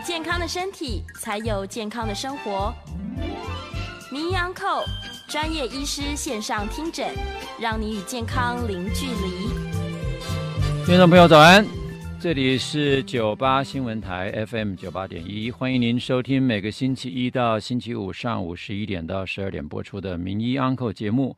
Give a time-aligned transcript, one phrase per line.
[0.00, 2.72] 健康的身体，才有健康的生活。
[4.10, 4.84] 名医安扣
[5.28, 7.08] 专业医师线上听诊，
[7.60, 9.48] 让你与健康零距离。
[10.86, 11.66] 听众朋友，早安！
[12.20, 21.36] 这里是九八新闻台 FM 九八点一，欢迎您收听每个星期一到星期五上午十一点到十二点播出的名医 uncle 节目。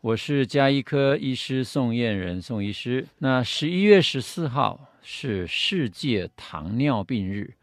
[0.00, 3.06] 我是家医科医师宋燕人宋医师。
[3.18, 7.54] 那十一月十四号是世界糖尿病日。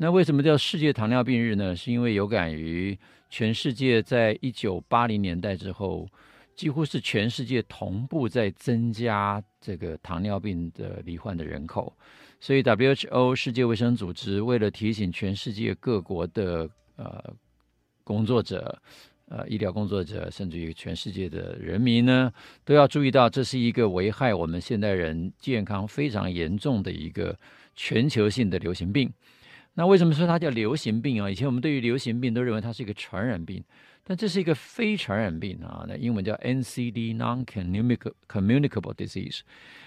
[0.00, 1.74] 那为什么叫世界糖尿病日呢？
[1.74, 2.96] 是因为有感于
[3.28, 6.08] 全世界在一九八零年代之后，
[6.54, 11.92] 几乎是全世界同步在增加这个糖尿病的罹患的人口，
[12.38, 17.34] 所以 WHO 世界卫生组织为了提醒全世界各国的呃
[18.04, 18.80] 工作者、
[19.26, 22.32] 呃医疗工作者，甚至于全世界的人民呢，
[22.64, 27.36] 都要注意到这是一个危害我们现代人健康非常严重的一个
[27.74, 29.12] 全球性的流行病。
[29.78, 31.30] 那为什么说它叫流行病啊？
[31.30, 33.62] 以前我们对于流行病都认为它是一个传染病，
[34.02, 35.84] 但这是一个非传染病啊。
[35.86, 39.42] 那英文叫 NCD（Non-Communicable Disease）。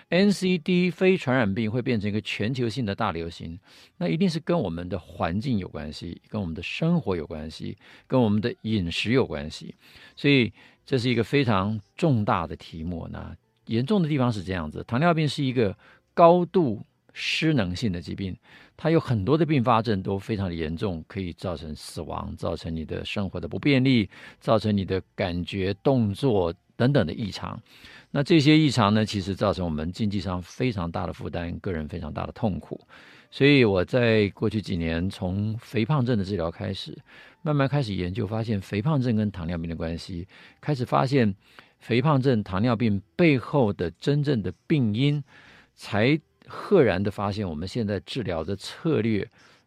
[0.10, 3.60] NCD 非传染病会变成一个全球性的大流行，
[3.98, 9.76] 那一定是跟我们的环境有关系，跟我们的生活有关系，跟我们的饮食有关系。
[10.16, 10.54] 所以
[10.86, 13.10] 这是一个非常重大的题目。
[13.12, 15.78] 那严重的地方是这样子：糖尿病是一个
[16.14, 16.82] 高度
[17.14, 18.36] 失能性的疾病。
[18.78, 24.10] 它有很多的并发症都非常的严重，可以造成死亡，造成你的生活的不便利，
[24.40, 27.62] 造成你的感觉、动作等等的异常。
[28.10, 32.82] 那这些异常呢，其实造成我们经济上非常大的负担，个人非常大的痛苦。
[33.30, 36.98] 所以我在过去几年，从肥胖症的治疗开始，
[37.44, 40.28] 慢慢开始研究，发现肥胖症跟糖尿病的关系，
[40.60, 41.36] 开始发现
[41.78, 45.24] 肥胖症、糖尿病背后的真正的病因，
[45.76, 46.20] 才。
[46.52, 49.26] 赫然的发现，我们现在治疗的策略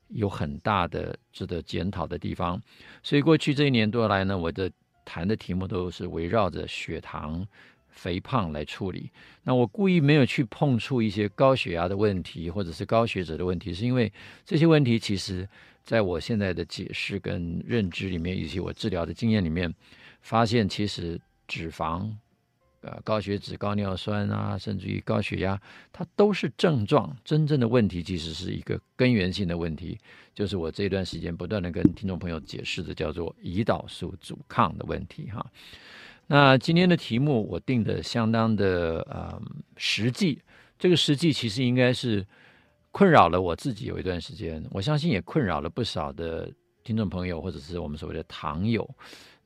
[0.08, 2.60] 有很大的值得检讨的地方。
[3.02, 4.70] 所以过去这一年多来呢，我的
[5.04, 7.44] 谈的题目都是围绕着血糖、
[7.88, 9.10] 肥胖来处理。
[9.42, 14.12] 那我故意没有去碰触一些高血压的问题，或者是高血脂的问题，是因为
[14.44, 15.48] 这些问题其实
[15.82, 19.74] 在我现在的解释跟认知里面，以及我治疗的经验里面，
[20.20, 21.18] 发现其实
[21.48, 22.12] 脂肪。
[22.84, 25.58] 呃，高血脂、高尿酸啊，甚至于高血压，
[25.90, 27.16] 它都是症状。
[27.24, 29.98] 真正的问题其实是一个根源性的问题，
[30.34, 35.44] 就是我这段时间不断的跟听众朋友解释的，叫做胰岛素阻抗的问题哈。
[36.26, 39.40] 那今天的题目我定的相当的呃
[39.78, 40.42] 实际，
[40.78, 42.26] 这个实际其实应该是
[42.90, 46.52] 困扰了我自己有一段时间，我相信也困扰了不少的
[46.82, 48.88] 听众朋友，或者是我们所谓的糖友。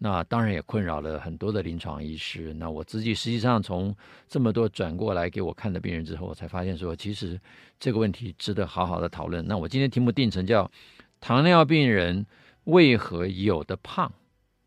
[0.00, 2.54] 那当然也困扰了很多的临床医师。
[2.54, 3.94] 那我自己实际上从
[4.28, 7.41] 这么多转过来给我看的病人之后，我才发现说，其实
[7.81, 9.44] 这个问题值得好好的讨论。
[9.47, 10.70] 那我今天题目定成叫
[11.20, 12.25] “糖尿病人
[12.64, 14.12] 为何有的胖，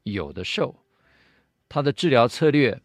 [0.04, 0.76] 有的瘦”，
[1.70, 2.82] 他的治疗策略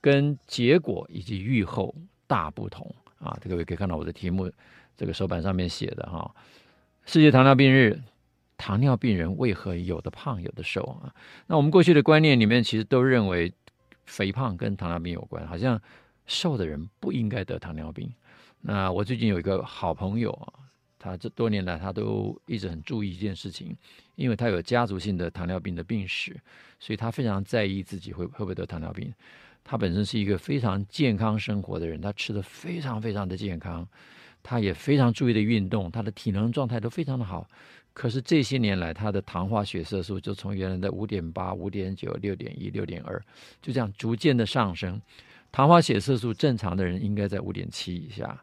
[0.00, 1.94] 跟结果以及预后
[2.28, 3.36] 大不同啊。
[3.42, 4.48] 这个各位可以看到我的题目
[4.96, 6.32] 这个手板上面写的哈，
[7.04, 8.00] 世界糖尿病日。
[8.56, 11.14] 糖尿病人为何有的胖有的瘦啊？
[11.46, 13.52] 那我们过去的观念里面，其实都认为
[14.06, 15.80] 肥胖跟糖尿病有关，好像
[16.26, 18.12] 瘦的人不应该得糖尿病。
[18.60, 20.52] 那我最近有一个好朋友啊，
[20.98, 23.76] 他这多年来他都一直很注意一件事情，
[24.14, 26.40] 因为他有家族性的糖尿病的病史，
[26.78, 29.12] 所以他非常在意自己会会不会得糖尿病。
[29.64, 33.86] 他本身是一个非常健康生活的人，他吃得非常非常的健康，
[34.42, 37.48] 他也非常注意的运动，他的体能状态都非常的好。
[37.94, 43.22] 可是这些年来，他的糖化血色素就从原来的五点八、五点九、六点一、六点二，
[43.60, 45.00] 就这样逐渐的上升。
[45.52, 48.42] 糖化血色素正常的人应该在五点七以下，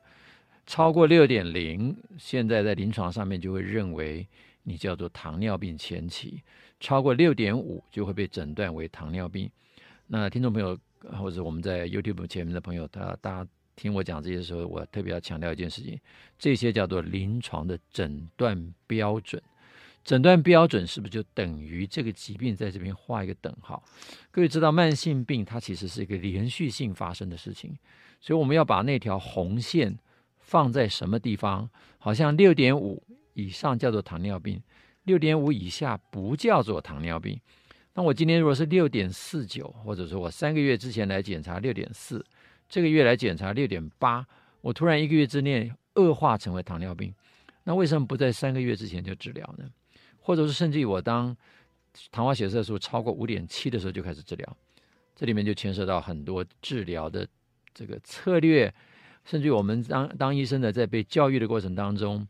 [0.67, 4.27] 超过六点零，现在在临床上面就会认为
[4.61, 6.43] 你叫做糖尿病前期；
[6.79, 9.49] 超过六点五就会被诊断为糖尿病。
[10.05, 10.77] 那听众朋友
[11.17, 13.49] 或者我们在 YouTube 前面的朋友，他大家。
[13.79, 15.97] 听我讲这些时候，我特别要强调一件事情：
[16.37, 19.41] 这些叫做临床的诊断标准。
[20.03, 23.81] 诊断标准是不是就等于这个疾病在这边画一个等号？
[24.31, 27.77] 各位知道，慢性病它其实是一个连续性发生的事情，
[28.19, 29.97] 所以我们要把那条红线
[30.39, 31.69] 放在什么地方？
[31.99, 33.01] 好像六点五
[33.33, 34.61] 以上叫做糖尿病，
[35.05, 37.39] 六点五以下不叫做糖尿病。
[37.93, 42.25] 那我今天如果是六点四九，或者说我三个月之前来检查六点四，
[42.69, 44.25] 这个月来检查六点八，
[44.61, 47.13] 我突然一个月之内恶化成为糖尿病，
[47.63, 49.65] 那为什么不在三个月之前就治疗呢？
[50.19, 51.35] 或者是甚至于我当
[52.11, 54.57] 糖化血色素超过五点七的时候就开始治疗，
[55.15, 57.27] 这里面就牵涉到很多治疗的
[57.73, 58.71] 这个策略，
[59.25, 62.27] 甚至于我们当当医生的在被教育的过程当中，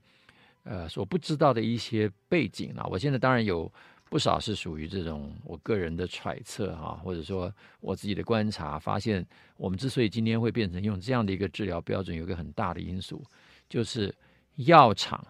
[0.64, 2.88] 呃，所不知道的一些背景啊。
[2.90, 3.70] 我现在当然有
[4.10, 9.26] 不少是属于这种我个人的揣测哈，或者说我自己的观察，发现
[9.56, 13.24] 我们之所以今天会变成用这样的一个治疗标准，有一个很大的因素
[13.70, 14.14] 就是
[14.56, 15.26] 药厂。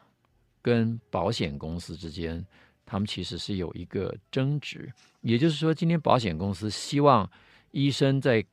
[0.62, 2.46] 跟保险公司之间，
[2.86, 4.92] 他们其实是有一个争执，
[5.22, 7.28] 也就是说，今天保险公司希望
[7.72, 8.46] 医生在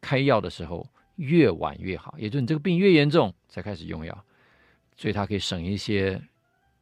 [0.00, 0.84] 开药的时候
[1.14, 4.24] 越晚越好，也就是你这个病越严重才开始用药，
[4.96, 6.20] 所以他可以省一些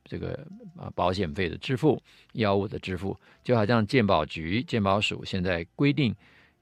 [0.06, 3.14] 这个啊保险费的支付、药物的支付，
[3.44, 6.14] 就好像健保局、健保署现在规定，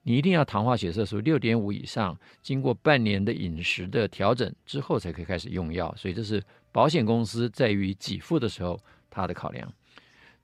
[0.02, 6.43] 你一定要糖化血色素六点五以上，经过半年的饮食的调整之后才可以开始用药，所以这是。
[6.75, 8.76] 保险公司在于给付的时候，
[9.08, 9.64] 他的考量；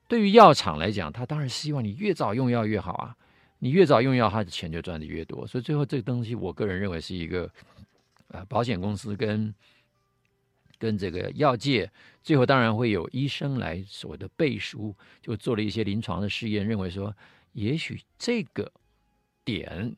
[0.07, 3.17] 对于药厂来讲，他当然希望你越早用药越好啊！
[3.59, 5.45] 你越早用药，他的钱就赚得越多。
[5.45, 7.51] 所以最后这个东西，我个人认为是一个，
[8.29, 9.53] 呃，保险公司跟
[10.81, 11.89] 跟这个药界，
[12.21, 14.93] 最后当然会有医生来所谓的背书，
[15.23, 17.15] 就做了一些临床的试验，认为说，
[17.53, 18.73] 也许这个
[19.45, 19.95] 点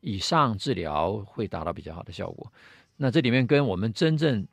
[0.00, 2.52] 以上治疗会达到比较好的效果。
[2.96, 4.46] 那这里面跟我们真正。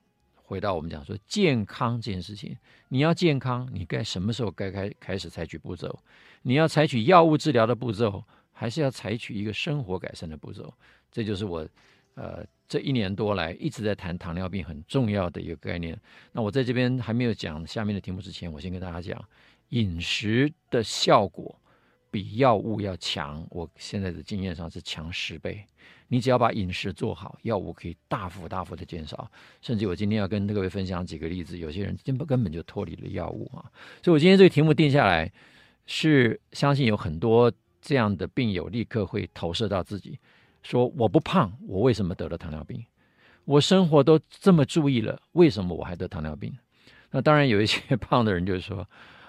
[0.46, 2.56] 回到我们讲说健康这件事情，
[2.90, 5.98] 你要健康，你该什么时候该开开始采取步骤？
[6.44, 10.72] 你要采取药物治疗的步骤，还是要采取一个生活改善的步骤？
[11.10, 11.68] 这就是我
[12.16, 16.00] 呃这一年多来一直在谈糖尿病很重要的一个概念。
[16.32, 19.24] 那我在这边还没有讲下面的题目之前，我先跟大家讲
[19.70, 21.60] 饮食的效果
[22.10, 23.46] 比药物要强。
[23.50, 25.66] 我现在的经验上是强十倍。
[26.10, 29.32] 你只要把饮食做好，药物可以大幅大幅的减少。
[29.62, 33.66] 甚至我今天要跟各位分享几个例子，有些人根本根本就脱离了药物啊。
[34.04, 35.32] 所以我今天这个题目定下来，
[35.88, 37.52] 是相信有很多
[37.82, 40.20] 这样的病友立刻会投射到自己，
[40.64, 42.84] 说我不胖，我为什么得了糖尿病？
[43.46, 46.58] 我生活都这么注意了，为什么我还得糖尿病？
[47.12, 48.88] 那当然有一些 胖的人就说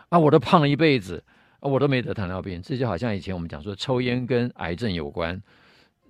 [0.08, 1.22] 啊，我都胖了一辈子，
[1.60, 2.62] 啊我都没得糖尿病。
[2.62, 5.42] 这就好像以前我们讲说抽烟跟癌症有关。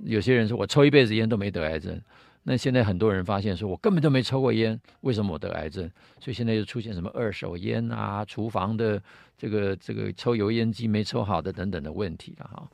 [0.05, 1.99] 有些人说我抽一辈子烟都没得癌症，
[2.43, 5.91] 那现在很多人发现说我根本就没抽过烟，为什么我得癌症？
[6.21, 9.03] 所以现在又出现什么二手烟啊、厨房的
[9.39, 12.69] 这个这个抽油烟机没抽好的等等的问题了哈。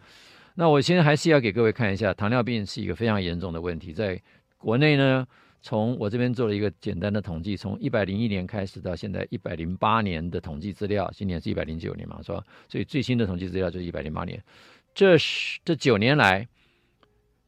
[0.55, 4.21] 那我现在还是要给各位看一下，糖尿病是一个非常严重的问题，在
[4.59, 5.27] 国内呢，
[5.63, 12.45] 从我这边做了一个简单的统计，从一百零一年开始到现在一百零八年的统计资料，今年是一百零九年嘛，是吧？
[12.69, 14.43] 所以最新的统计资料就是一百零八年，
[14.95, 16.47] 这是这九年来。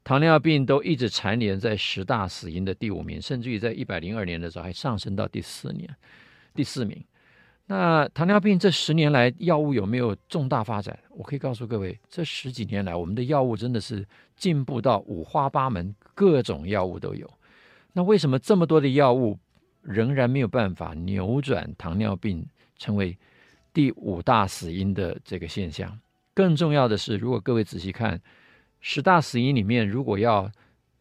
[0.05, 5.89] 糖尿病都一直蝉联在十大死因的第五名，甚至于在一百零二年的时候还上升到第四年，
[6.57, 7.01] 第四名。
[7.67, 10.99] 那糖尿病这十年来药物有没有重大发展？
[11.11, 14.06] 我可以告诉各位，这十几年来我们的药物真的是
[14.37, 17.31] 进步到五花八门，各种药物都有。
[17.93, 19.39] 那为什么这么多的药物
[19.81, 22.46] 仍然没有办法扭转糖尿病
[22.77, 23.17] 成为
[23.72, 25.98] 第五大死因的这个现象？
[26.34, 28.20] 更重要的是，如果各位仔细看。
[28.84, 30.51] 十大死因里面，如果要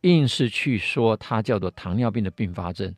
[0.01, 2.93] 硬是去说它叫做糖尿病的并发症，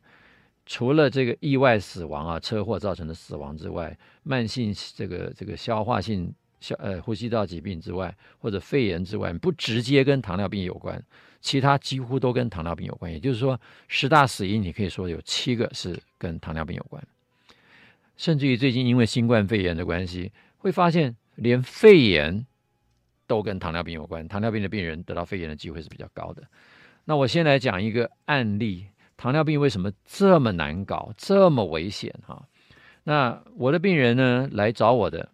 [0.66, 11.02] 除了这个意外死亡啊、车祸造成的死亡之外，慢性这个这个消化性消呃呼吸道疾病之外，或者肺炎之外，不直接跟糖尿病有关，
[11.40, 13.12] 其他几乎都跟糖尿病有关。
[13.12, 17.02] 也就是说，十大死因你可以说有七个是跟糖尿病有关，
[18.16, 22.46] 甚至于最近因为新冠肺炎的关系，会发现连肺炎。
[23.26, 26.42] 都跟糖尿病有关，糖尿病的病人得到肺炎的机会是比较高的。
[27.06, 32.14] 那我先来讲一个案例：糖尿病为什么这么难搞，这么危险？
[32.26, 32.42] 哈，
[33.04, 35.28] 那我的病人呢来找我的，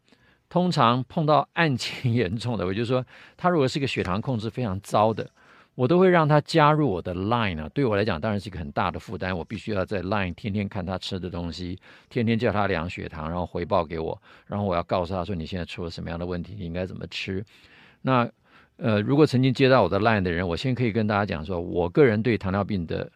[0.48, 3.04] 通常碰到案情 严重的，我就说
[3.36, 5.30] 他如果是一个血糖控制非常糟的，
[5.74, 7.68] 我都会让他加入我的 Line 啊。
[7.72, 17.42] 对我来讲，当然是一个很大的负担，我必须要在 Line 天天看他吃的东西，天天叫他量血糖，然后回报给我，然后我要告诉他说你现在出了什么样的问题，你应该怎么吃。
[18.02, 18.28] 那，
[18.76, 23.10] 呃，如果曾经接到我的 line 的人，我先可以跟大家讲说，我个人对糖尿病的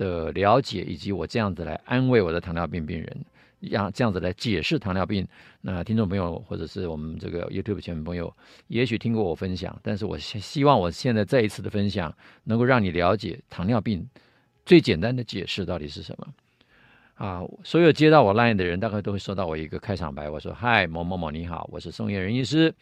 [0.00, 3.24] 的了解，以及我这样子来安慰我的糖尿病病人，
[3.60, 5.28] 让这样子来解释糖尿病。
[5.60, 8.34] 那听众朋友或者是我们这个 YouTube 前面朋友，
[8.68, 12.14] 也许听过我分享，但是我希望我现在再一次的分享，
[12.44, 14.08] 能够让你了解糖尿病
[14.64, 16.26] 最简单的解释到底是什么。
[17.16, 20.30] 啊，所有接到我 line 的人，大概都会收到我一个开场白。
[20.30, 22.74] 我说：“嗨，某某某，你好，我是宋彦仁医师。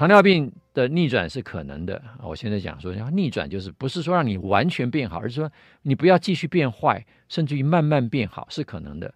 [0.00, 2.02] 糖尿病的逆转是可能的。
[2.22, 5.52] 我现在讲说，要逆转就是不是说让你完全变好，而是说
[5.82, 9.12] 你不要继续变坏，甚至于慢慢变好是可能的。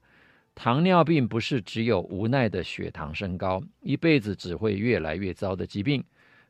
[0.55, 6.05] 糖尿病不是只有无奈的血糖升高，一辈子只会越来越糟的疾病。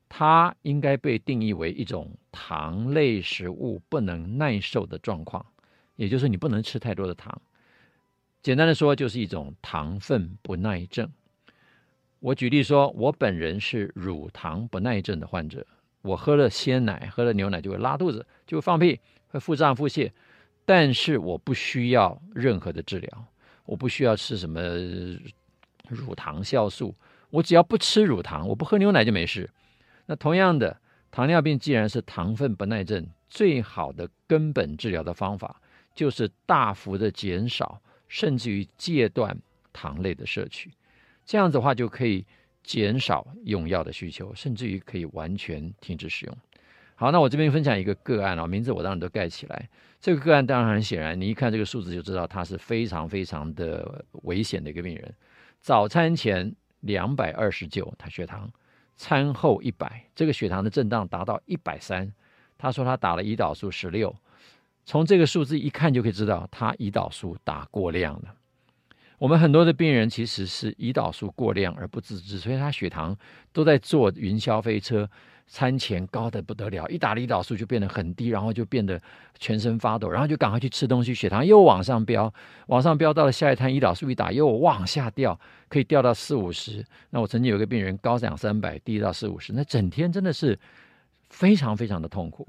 [0.09, 5.47] 它应该被定义为一种糖类食物不能耐受的状况，
[5.95, 7.41] 也就是你不能吃太多的糖。”
[8.43, 11.09] 简单的说，就是一种糖分不耐症。
[12.25, 15.66] 我举例说，我本人是乳糖不耐症的患者，
[16.00, 20.11] 我喝了鲜奶、喝了牛奶就会拉肚子，就会放屁，会腹胀、腹泻。
[20.64, 23.26] 但是我不需要任何的治疗，
[23.66, 24.59] 我不需要吃什么
[25.87, 26.95] 乳糖酵素，
[27.28, 29.50] 我只要不吃乳糖，我不喝牛奶就没事。
[30.07, 35.61] 那同样的，糖尿病既然是糖分不耐症，最好的根本治疗的方法
[35.95, 37.83] 就是大幅的减少。
[38.07, 39.37] 甚至于戒断
[39.73, 40.71] 糖类的摄取，
[41.25, 42.25] 这样子的话就可以
[42.62, 46.37] 减少用药的需求，甚至于可以完全停止使用。
[46.97, 49.69] 好，那我这边分享一个个案啊，名字我当然都盖起来。
[50.00, 55.14] 这个个案当然很显然，你一看这个数字就知道他是非常非常的危险的一个病人。
[55.61, 58.47] 早餐前两百二十九，他血糖；
[58.97, 62.12] 餐后一百，这个血糖的震荡达到一百三。
[62.57, 64.14] 他说他打了胰岛素十六。
[64.85, 68.35] 从这个数字一看就可以知道，他胰岛素打过量了。
[69.25, 73.16] 我们很多的病人其实是胰岛素过量而不自知，所以他血糖
[73.54, 75.09] 都在坐云霄飞车，
[75.47, 79.00] 餐前高得不得了，一打胰岛素就变得很低，然后就变得
[79.38, 82.31] 全身发抖，然后就赶快去吃东西，血糖又往上飙，
[82.66, 85.40] 往上飙到了下一摊胰岛素一打又往下掉，
[85.71, 86.85] 可以掉到四五十。
[87.09, 90.59] 那我曾经有个病人高两三百，低到四五十，那整天真的是
[91.31, 92.47] 非常非常的痛苦。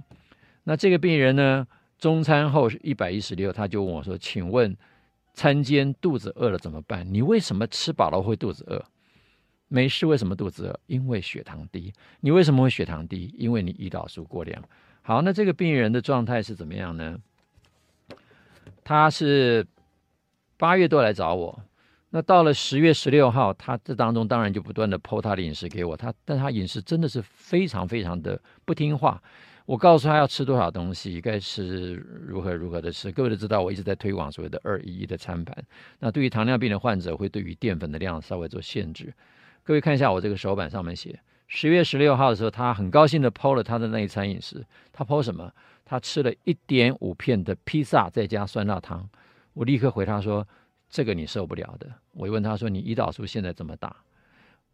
[0.65, 1.65] 那这个病人呢？
[1.97, 4.75] 中餐后是一百一十六，他就问我说：“请问，
[5.35, 7.05] 餐间肚子饿了怎么办？
[7.13, 8.83] 你为什么吃饱了会肚子饿？
[9.67, 10.79] 没事，为什么肚子饿？
[10.87, 11.93] 因为血糖低。
[12.21, 13.33] 你为什么会血糖低？
[13.37, 14.63] 因为你胰岛素过量。
[15.01, 17.17] 好，那这个病人的状态是怎么样呢？
[18.83, 19.67] 他是
[20.57, 21.61] 八月多来找我，
[22.11, 29.21] 那到了十月十六号，他这当中当然就不断的 po 他的饮食给我，他但他饮食真的是非常非常的不听话。”
[29.65, 31.95] 我告诉他要吃多少东西，该吃
[32.27, 33.11] 如何如何的吃。
[33.11, 35.57] 各位都知道，我一直在推广所谓的二一一的餐盘。
[35.99, 39.11] 那对于糖尿病的患者，会对于淀粉的量稍微做限制。
[39.63, 44.63] 各位看一下我这个手板上面写，十月十六号的时候，他很高兴的 PO 了他的那一餐饮食。
[44.93, 45.51] 他 PO 什么？
[45.83, 49.09] 他吃了一点五片的披萨，再加酸辣汤。
[49.53, 50.47] 我立刻回他说
[50.91, 53.95] ：“这个你受不了的。”我问他说：“你胰岛素现在这么大？”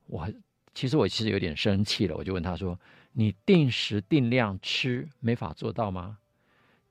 [0.07, 0.27] 我
[0.73, 2.77] 其实我其实有点生气了，我就问他说。
[3.13, 6.17] 你定时定量吃没法做到吗？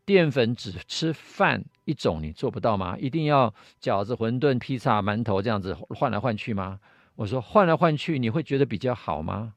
[0.04, 2.96] 淀粉只吃饭一种你做不到吗？
[2.98, 6.80] 一定要饺子、馄饨、披萨、馒头这样子换来换去吗？
[7.14, 9.54] 我说换来换去你会觉得比较好吗？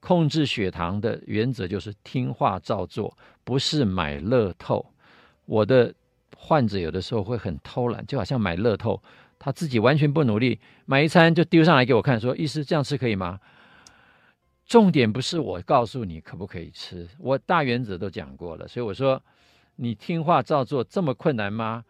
[0.00, 4.84] 控制血糖的原则就是听话照做，不是买乐透。
[5.46, 5.94] 我的
[6.36, 9.02] 患者有的时候会很偷懒，就好像买乐透，
[9.38, 13.40] 他自己完全不努力，买一餐就丢上来给我看，说医师这样吃可以吗？
[14.66, 19.22] 重点不是我告诉你可不可以吃，我大原则都讲过了，所以我说
[19.76, 21.84] 你听话照做这么困难吗？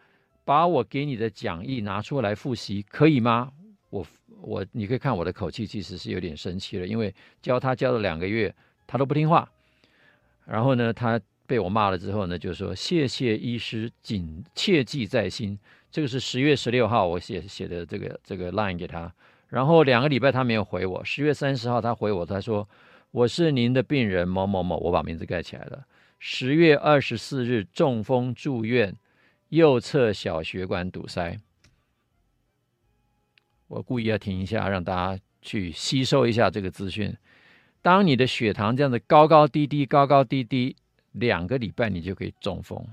[0.45, 3.53] 把我给你的讲义拿出来复习可以吗？
[3.91, 4.07] 我
[4.43, 8.55] 我你可以看我的口气其实是有点生气了，因为教他教了两个月，
[8.87, 9.49] 他都不听话。
[10.45, 15.59] 然后呢，他被我骂了之后呢，就说谢谢医师，谨切记在心。
[15.91, 19.11] 这个是十月十六号我写写的这个这个 line 给他。
[19.55, 22.69] 然后两个礼拜他没有回我，十月三十号他回我，他说
[23.13, 25.87] 我是您的病人某某某，我把名字盖起来了。
[26.19, 28.97] 十月二十四日中风住院，
[29.51, 31.39] 右侧小血管堵塞。
[33.69, 37.17] 我故意要停一下，让大家去吸收一下这个资讯。
[37.81, 40.75] 当你的血糖这样子高高低低、高高低低，
[41.13, 42.85] 两个礼拜你就可以中风。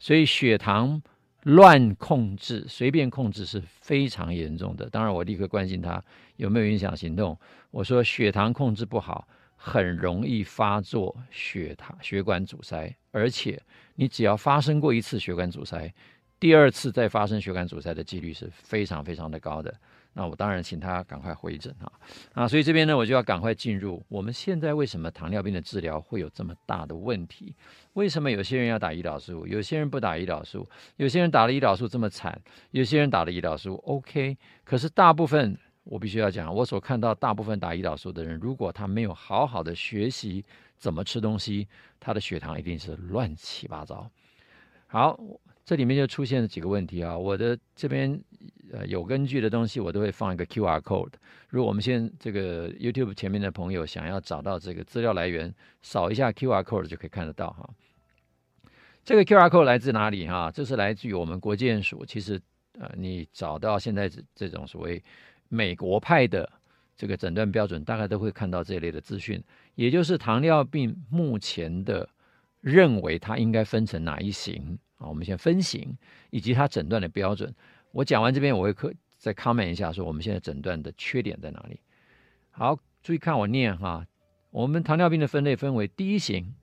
[0.00, 1.00] 所以血糖。
[1.44, 4.90] 乱控制，随便控制是非常严重的。
[4.90, 6.02] 当然，我立刻关心他
[6.36, 7.38] 有没有影响行动。
[7.70, 9.26] 我说，血糖控制不好，
[9.56, 13.60] 很容易发作血糖血管阻塞，而且
[13.94, 15.92] 你只要发生过一次血管阻塞，
[16.40, 19.74] 第二次再发生血管阻塞的几率是非常非常的高的。
[20.18, 21.92] 那我当然请他赶快回诊啊
[22.34, 22.48] 啊！
[22.48, 27.54] 所以这边呢，我就要赶快进入我们现在为什么糖尿病的治疗会有这么大的问题？
[27.92, 30.68] 为什么有些人要打胰岛素，有些人不打胰岛素？
[30.96, 32.36] 有些人打了胰岛素这么惨，
[32.72, 40.44] 有些人打了胰岛素 OK，可是大部分我必须要讲，我所看到大部分打胰岛素的人，如果他没有好好的学习
[40.76, 41.68] 怎么吃东西，
[42.00, 44.10] 他的血糖一定是乱七八糟。
[44.88, 45.16] 好。
[45.68, 47.14] 这里面就出现了几个问题啊！
[47.14, 48.18] 我的这边
[48.72, 51.12] 呃有根据的东西，我都会放一个 QR code。
[51.50, 57.68] 如果我们现在这个 YouTube 前面的朋友想要找到这个资料来源，扫一下 QR code 就可以看得到哈。
[59.04, 60.50] 这个 QR code 来自哪里哈？
[60.50, 62.02] 这是来自于我们国健署。
[62.02, 62.40] 其实
[62.80, 65.04] 呃，你找到现在这这种所谓
[65.50, 66.50] 美国派的
[66.96, 69.44] 这个诊断标准，大概都会看到这一类的资讯，
[69.74, 72.08] 也就是糖尿病目前的
[72.62, 74.78] 认为它应该分成哪一型。
[74.98, 75.96] 啊，我们先分型
[76.30, 77.54] 以及它诊断的标准。
[77.90, 81.80] 我讲完这边，我会可再 comment 一下，说我们现在诊断的缺点在哪里。
[82.50, 84.06] 好，注意看我念哈。
[84.50, 86.54] 我们糖尿病的分类分为第一型，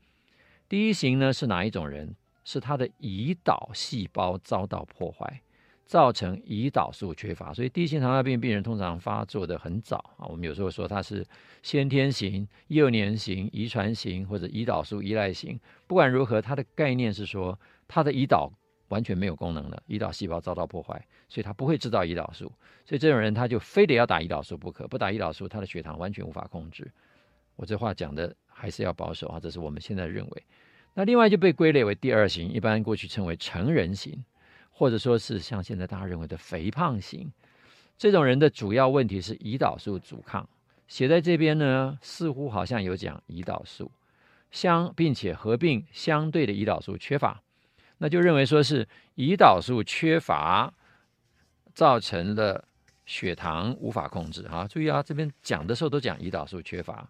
[0.70, 2.16] 第一型呢是哪一种人？
[2.48, 5.42] 是他的胰岛细胞遭到破坏，
[5.86, 7.54] 造成胰岛素缺乏。
[7.54, 10.28] 所以第一型糖尿病病人通常发作的很早啊。
[10.28, 11.26] 我们有时候说他是
[11.64, 15.60] 先天型、幼年型、遗传型或者胰岛素依赖型。
[15.88, 17.58] 不管如何，它的概念是说。
[17.88, 18.52] 他的胰岛
[18.88, 21.00] 完全没有功能了，胰岛细胞遭到破坏，
[21.30, 22.52] 所以他不会制造胰岛素，
[22.84, 26.92] 所以这种人他就非得要打胰岛素不可，不打胰岛素，他的血糖完全无法控制。
[27.56, 30.44] 我这话讲的还是要保守啊，这是我们现在认为。
[30.96, 34.26] 那另外就被归类为第二型，一般过去称为成人型，
[34.78, 37.32] 或者说是像现在大家认为的肥胖型。
[37.98, 40.48] 这种人的主要问题是胰岛素阻抗，
[40.86, 43.90] 写在这边呢，似乎好像有讲胰岛素
[44.52, 47.42] 相，并且合并相对的胰岛素缺乏。
[48.00, 50.74] 那就认为说是胰岛素缺乏
[51.74, 52.68] 造成了
[53.06, 54.68] 血糖无法控制啊！
[54.68, 57.10] 注意啊，这边讲的时候都讲胰岛素缺乏。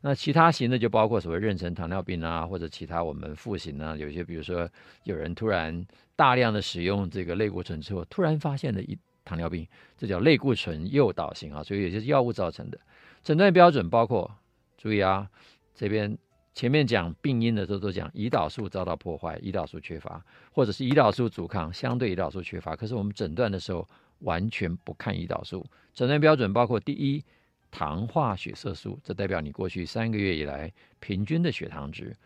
[0.00, 4.68] 那其他型的就包括所谓妊娠糖尿病啊，或者其他我们副型呢，有些比如说
[5.04, 9.66] 有人突然大量的使用这个类固醇之后，突然发现了一糖尿病，
[9.96, 11.62] 这叫类固醇诱导型啊。
[11.62, 12.78] 所以有些是药物造成的。
[13.22, 14.30] 诊断标准包括，
[14.76, 15.30] 注意啊，
[15.74, 16.16] 这边。
[16.56, 22.76] 前面讲病因的时候都讲胰岛素遭到破坏，胰岛素缺乏，或者是胰岛素阻抗，相对胰岛素缺乏。
[22.76, 23.84] 可是我们诊断的时候
[24.20, 25.66] 完全不看胰岛素。
[25.92, 27.24] 诊断标准包括第一，
[27.72, 32.16] 糖化血色素，这代表你过去三个月以来平均的血糖值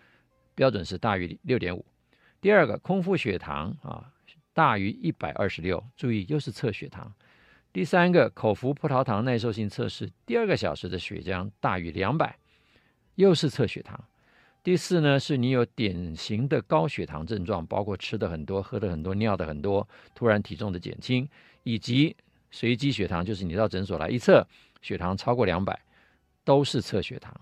[0.54, 1.82] 标准是大于六点五。
[2.40, 4.12] 第二个，空腹血糖啊
[4.52, 7.12] 大于一百二十六，注意又是测血糖。
[7.72, 12.36] 第三个，口服葡萄糖耐受性测试，第二个小时的血浆大于两百，
[13.16, 14.02] 又是测血糖。
[14.62, 21.28] 第四呢，是你有典型的高血糖症状，包括吃的很多、喝的很多、尿的很多，突然体重的减轻，
[21.62, 22.16] 以及
[22.50, 24.46] 随机血糖，就是你到诊所来一测，
[24.80, 25.80] 血糖超过两百，
[26.44, 27.34] 都是测血糖。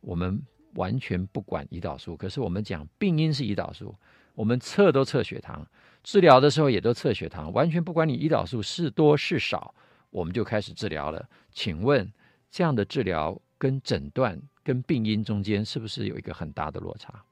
[0.00, 0.40] 我们
[0.74, 3.94] 完全不管胰岛素，可是我们讲病因是胰岛素，
[4.36, 5.66] 我们测都测血糖，
[6.04, 9.74] 治疗的时候也都测血糖，完全不管你胰岛素是多是少，
[10.10, 11.28] 我们就开始治疗了。
[11.50, 12.08] 请问
[12.50, 14.40] 这样的治疗跟诊断？
[14.62, 17.22] 跟病因中间是不是有一个很大的落差？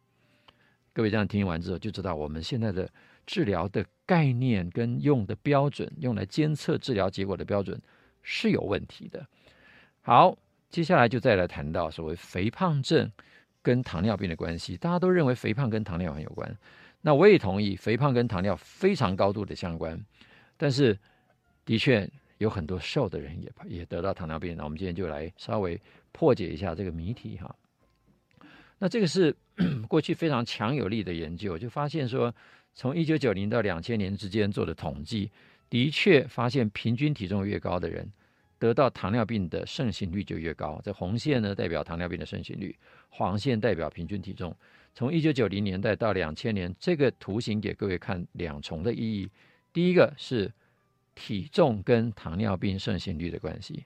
[0.92, 2.88] 各位这样听完之后就知道，我们现在的
[3.26, 7.80] 治疗的概念跟用的标准，用来监测治疗结果的标准
[8.22, 9.26] 是有问题的。
[10.00, 10.38] 好，
[10.70, 13.10] 接下来就再来谈到所谓肥胖症
[13.62, 14.76] 跟糖尿病的关系。
[14.76, 16.56] 大家都认为肥胖跟糖尿病有关，
[17.04, 20.02] 那我也同意，肥胖跟糖尿非常高度的相关。
[20.56, 20.98] 但是
[21.64, 24.56] 的确有很多瘦的人也也得到糖尿病。
[24.56, 25.80] 那我们今天就来稍微。
[26.16, 27.52] 破解一下这个谜题哈，
[28.78, 29.34] 那这个是
[29.88, 32.32] 过去非常强有力的研究，就发现说，
[32.72, 35.28] 从一九九零到两千年之间做的统计，
[35.68, 38.08] 的确发现平均体重越高的人，
[38.60, 40.80] 得到糖尿病的盛行率就越高。
[40.84, 44.56] 这红线呢代表糖尿病的盛行率，黄线代表平均体重。
[44.94, 49.30] 从一九九零年代到两千年，这个图形给各位看两重的意义：
[49.72, 50.52] 第一个是
[51.14, 53.84] 体重跟糖尿病盛行率的关系，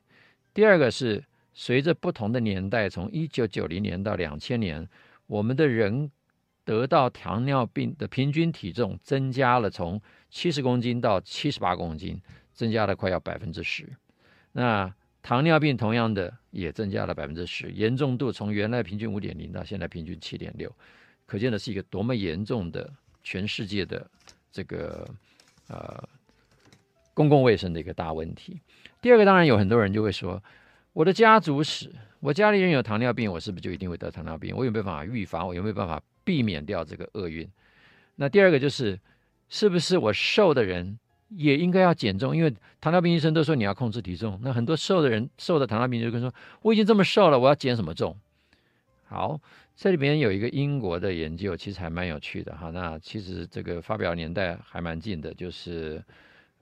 [0.52, 1.24] 第二个是。
[1.60, 4.88] 随着不同的年代，从一九九零年到两千年，
[5.26, 6.08] 我们的人
[6.62, 13.88] 得到糖尿病的平均体重增加了，从七十公斤到七十八公斤，增加了快要百分之十。
[14.52, 20.72] 那糖尿病同样的也增加了百分之十，严重度从原来平均五点零到现在平均七点六，
[21.28, 24.10] 可见的是一个多么严重的全世界的
[24.50, 25.06] 这个
[25.68, 26.02] 呃
[27.14, 28.60] 公共卫生的一个大问题。
[29.00, 30.42] 第二个，当然有很多人就会说。
[30.94, 34.56] 我的家族史，我家里人有糖尿病，我是不是就一定会得糖尿病？
[34.56, 35.46] 我有没有办法预防？
[35.46, 37.48] 我有没有办法避免掉这个厄运？
[38.16, 38.98] 那第二个就是
[39.48, 42.36] 是不是我瘦的人也应该要减重？
[42.36, 48.16] 因为糖尿病医生都说你要控制体重，那很多瘦的人，瘦的糖尿病就跟说，我已经这么瘦了，我要减什么重？
[49.06, 49.40] 好，
[49.80, 52.68] 这里面有一个英国的研究，其实还蛮有趣的哈。
[52.70, 56.02] 那其实这个发表年代还蛮近的，就是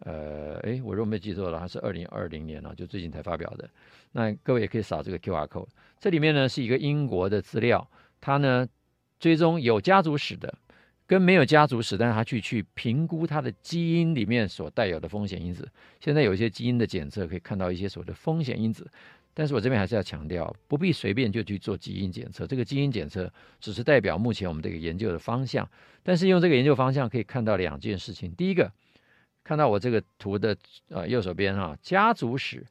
[0.00, 3.66] 呃，诶，我如果没记错了，它是二零二零年了，就最近才发表的。
[4.12, 5.66] 那各位也可以扫这个 QR code，
[5.98, 7.88] 这里面呢是一个英国的资料，
[8.20, 8.68] 它呢
[9.18, 10.54] 追踪有家族史的
[11.06, 15.66] 跟没有家族史，但是它去去评估它的基因里面所带有的风险因子。
[16.00, 18.86] 现在有一些基因的检测可以看到一些所谓的风险因子。
[19.38, 22.46] 但是我这边还是要强调，不必随便就去做基因检测。
[22.46, 25.68] 这个基因检测只是代表目前我们这个研究的方向。
[26.02, 28.72] 但是用这个研究方向可以看到两件事情：第一个，
[29.44, 30.56] 看到我这个图的
[30.88, 32.64] 呃右手边哈，家族史，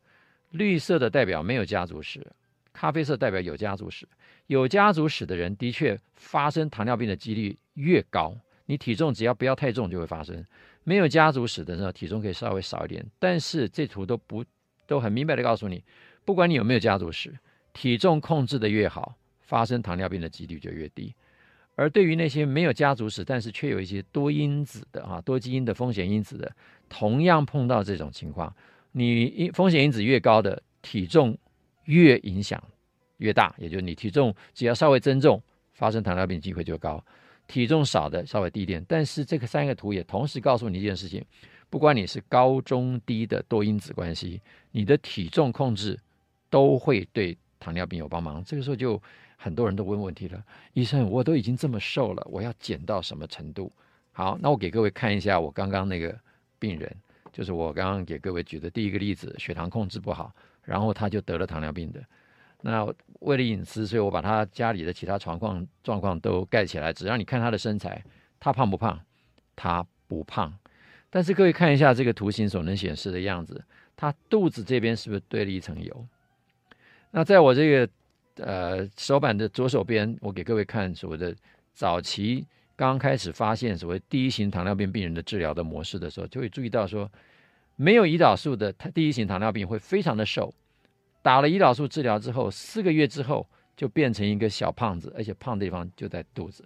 [0.49, 2.25] 绿色的代表没有家族史，
[2.73, 4.07] 咖啡色代表有家族史。
[4.47, 8.35] 有家族史的人的确发生糖尿病的几率越高。
[8.65, 10.43] 你体重只要不要太重就会发生。
[10.83, 13.05] 没有家族史的呢，体重可以稍微少一点。
[13.19, 14.43] 但是这图都不
[14.87, 15.83] 都很明白的告诉你。
[16.25, 17.37] 不管你有没有家族史，
[17.71, 21.13] 体重控制的越好，发生糖尿病的几率就越低。
[21.75, 26.51] 而对于那些没有家族史，但是却有一些多因子的啊多基因的风险因子的，
[26.89, 28.53] 同样碰到这种情况，
[28.93, 31.37] 你因风险因子越高的体重
[31.83, 32.63] 越影响
[33.17, 35.41] 越大，也就是你体重只要稍微增重，
[35.73, 36.97] 发生糖尿病机会就高；
[37.45, 38.83] 体重少的稍微低一点。
[38.87, 41.23] 但是这个三个图也同时告诉你一件事情：
[41.69, 45.99] 不管你是高中低的多因子关系，你的体重控制。
[46.55, 48.41] 都会对糖尿病有帮忙。
[48.45, 49.01] 这个时候就
[49.35, 50.41] 很多人都问问题了，
[50.71, 53.69] 医生，我都已经这么瘦了，我要减到什么程度？
[54.13, 56.17] 好，那我给各位看一下我刚刚那个
[56.57, 56.89] 病人，
[57.33, 62.01] 就是我刚刚给各位举的第一个例子，血糖控制不好，然后他就得了糖尿病的。
[62.61, 62.87] 那
[63.19, 68.01] 为了隐私，所以我把他家里的其他状况状况都盖起来，只让你看他的身材，
[68.39, 68.97] 他胖不胖？
[69.57, 70.57] 他不胖。
[71.09, 73.61] 但是各位看一下这个图形所能显示的样子，
[73.97, 76.07] 他肚子这边是不是堆了一层油？
[77.15, 81.33] 那在我这个呃手板的左手边，我给各位看所谓的
[81.73, 87.09] 早期刚开始发现所谓第一型糖尿病病人的治疗的模式的时候，就会注意到说，
[87.77, 90.53] 没有胰岛素的他第一型糖尿病会非常的瘦，
[91.21, 93.47] 打了胰岛素治疗之后，四个月之后
[93.77, 96.65] 就变成一个小胖子，而且胖的地方就在肚子。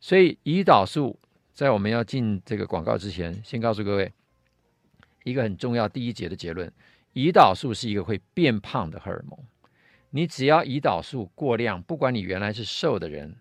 [0.00, 1.20] 所以胰岛素
[1.52, 4.10] 在我们要进这个广告之前，先告诉各位
[5.24, 6.72] 一个很重要第一节的结论：
[7.12, 9.38] 胰岛素是一个会变胖的荷尔蒙。
[10.10, 13.36] 你只要胰岛素过量，不管你原来是瘦的人，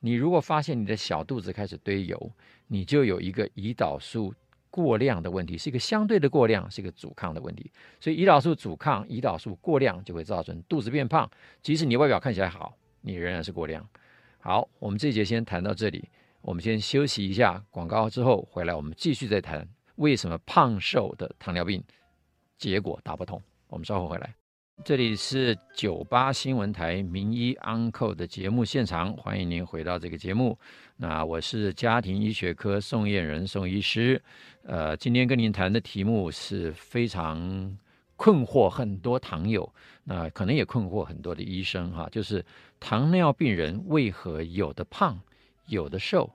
[0.00, 2.32] 你如果发现你的小肚子开始堆油，
[2.68, 4.34] 你就有一个胰岛素
[4.70, 7.70] 过量的问题，是一个相对的过量，是一个阻抗的问题。
[8.00, 13.86] 所以胰岛素阻抗，胰岛素过量就会造成肚子变胖，即使你外表看起来好，你仍然是过量。
[14.38, 16.08] 好，我们这节先谈到这里，
[16.40, 21.84] 我们先休息一下，广告之后回来，我们继续再谈为什么胖瘦的糖尿病
[22.56, 23.42] 结果大不同。
[23.68, 24.39] 我们稍后回来。
[24.82, 30.58] 这里是九八新闻台名医 Uncle 的节目现场，欢迎您回到这个节目。
[30.96, 34.20] 那我是家庭医学科宋燕仁宋医师。
[34.62, 37.76] 呃，今天跟您谈的题目是非常
[38.16, 39.70] 困惑很多糖友，
[40.04, 42.44] 那可能也困惑很多的医生哈，就是
[42.78, 45.20] 糖尿病人为何有的胖，
[45.66, 46.32] 有的瘦？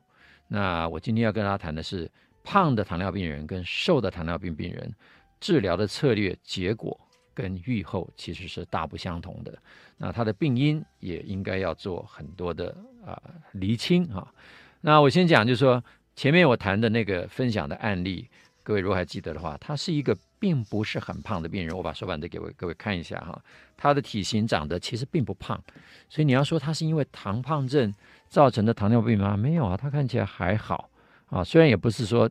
[0.47, 2.09] 那我今天要跟大家谈的是
[2.43, 4.93] 胖的糖尿病人跟瘦的糖尿病病人
[5.39, 6.99] 治疗的策略结果。
[7.35, 9.53] 跟预后其实是大不相同的，
[9.97, 13.21] 那它的病因也应该要做很多的啊、
[13.51, 14.33] 厘清啊。
[14.81, 15.83] 那我先讲，就是说
[16.15, 18.27] 前面我谈的那个分享的案例，
[18.63, 23.39] 各位如果还记得的话，他是一个并不是很胖的病人，我把手板再给各位看一下哈，
[23.75, 25.61] 他的体型长得其实并不胖，
[26.07, 27.93] 所以你要说他是因为糖胖症
[28.29, 29.35] 造成的糖尿病吗？
[29.35, 30.89] 没有啊，他看起来还好
[31.27, 32.29] 啊，虽然也不是说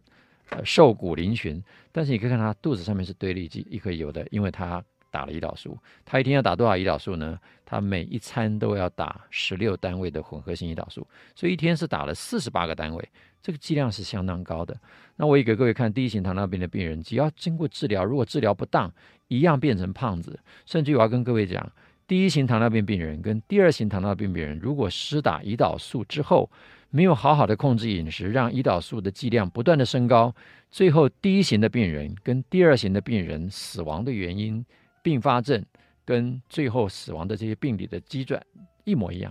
[0.64, 1.62] 瘦骨嶙峋，
[1.92, 4.82] 但是你可以看他肚子上面是堆了一一颗油的，因为他。
[5.14, 7.38] 打了胰岛素，他一天要打多少胰岛素呢？
[7.64, 13.08] 他每一餐都要打十六单位的混合性胰岛素，所以一天是打了四十八个单位，
[13.40, 14.76] 这个剂量是相当高的。
[15.14, 18.92] 那我也给各位看，第一型糖尿病的病人，只要经过治疗，如果治疗不当，
[19.28, 20.36] 一样变成胖子。
[20.66, 21.72] 甚至我要跟各位讲，
[22.08, 26.50] 第一型糖尿病病人跟第二型糖尿病病人，如果施打胰岛素之后，
[26.90, 30.34] 没有好好的控制饮食，让胰岛素的剂量不断的升高，
[30.70, 34.64] 最后第一型的病人跟第二型的病人死亡的原因。
[35.04, 35.62] 并发症
[36.04, 38.42] 跟最后死亡的这些病理的机转
[38.84, 39.30] 一模一样，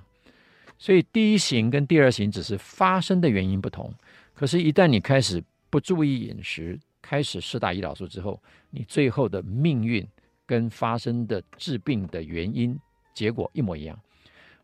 [0.78, 3.92] 所以第一型跟第二型只是发生的原因不同。
[4.36, 10.08] 可是，一旦你开始不注意饮食，开始施打胰岛素之后，你最后的命运
[10.46, 12.78] 跟发生的致病的原因
[13.16, 14.00] 结果一模一样。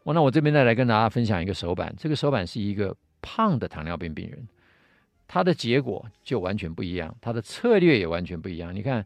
[0.03, 4.47] 我那我这边再来跟大家分享一个手板，这个手板是一个胖的糖尿病病人，
[5.31, 8.73] 它的结果就完全不一样，它的策略也完全不一样。
[8.73, 9.05] 你看，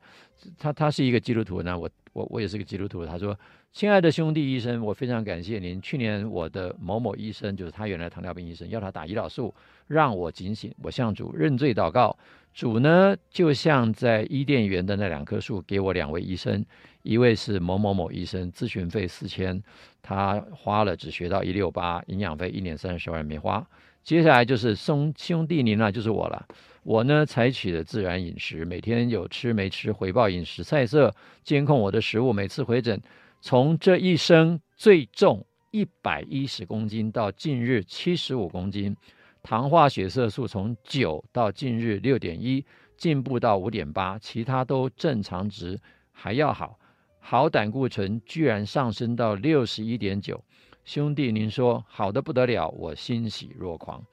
[0.58, 3.06] 他他是一个基督徒，那我我我也是个基督徒。
[3.06, 3.38] 他说
[3.74, 5.82] ：“亲爱的兄弟医生，我非常感谢您。
[5.82, 9.54] 去年我的某某医生，就是他原来糖尿病医生，要他打胰岛素，
[9.88, 10.74] 让我警醒。
[10.82, 12.18] 我向主认罪祷告，
[12.54, 16.66] 主呢就像在伊甸园的那两棵树，给我两位医生，
[17.02, 19.62] 一位是某某某医生，咨询费四千，
[20.02, 23.68] 他花了只学到一六八，营养费一年三十万没花。”
[24.04, 26.46] 接下来就是兄兄弟您了，就是我了。
[26.84, 32.34] 我呢采取了自然饮食，每天有吃没吃回报饮食菜色，监控我的食物。
[32.34, 33.02] 每次回诊，
[33.40, 38.94] 从这一生最重一百一十公斤到近日七十五公斤，
[39.42, 42.66] 糖化血色素从九到近日六点一，
[42.98, 45.80] 进步到五点八，其他都正常值
[46.12, 46.78] 还要好。
[47.22, 50.44] 好胆固醇居然上升到六十一点九。
[50.86, 54.04] 兄弟，您说好的不得了，我欣喜若狂。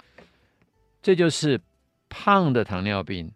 [1.03, 1.61] 这就是
[2.09, 3.33] 胖的糖尿病，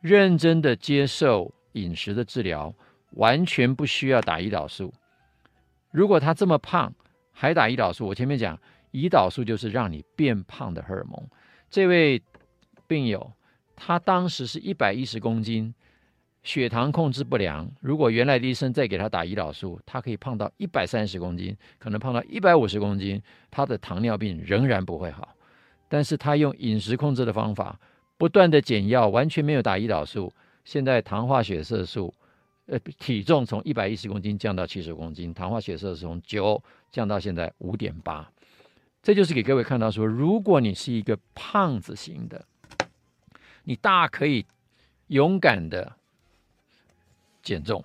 [0.00, 2.74] 认真的接受饮食的治疗，
[3.12, 4.92] 完全不需要打胰岛素。
[5.90, 6.92] 如果他这么胖
[7.32, 8.60] 还打胰岛素，我前面讲，
[8.92, 11.26] 胰岛素就是让你变胖的荷尔蒙。
[11.70, 12.22] 这位
[12.86, 13.32] 病友，
[13.74, 15.74] 他当时是一百一十公斤。
[16.48, 25.36] 血糖控制不良，如果原来的医生再给他打胰岛素，他可以胖到一百三十公斤，可能胖到一百五十公斤，他的糖尿病仍然不会好。
[25.90, 27.78] 但是他用饮食控制的方法，
[28.16, 30.32] 不断的减药，完全没有打胰岛素，
[30.64, 32.14] 现在糖化血色素，
[32.64, 38.26] 呃，体重从一百一十公斤降到七十公斤，糖化血色素从九降到现在五点八，
[39.02, 42.42] 这就是给各位看到说，如果你是一个胖子型的，
[43.64, 44.46] 你大可以
[45.08, 45.97] 勇敢的。
[47.48, 47.82] 减重，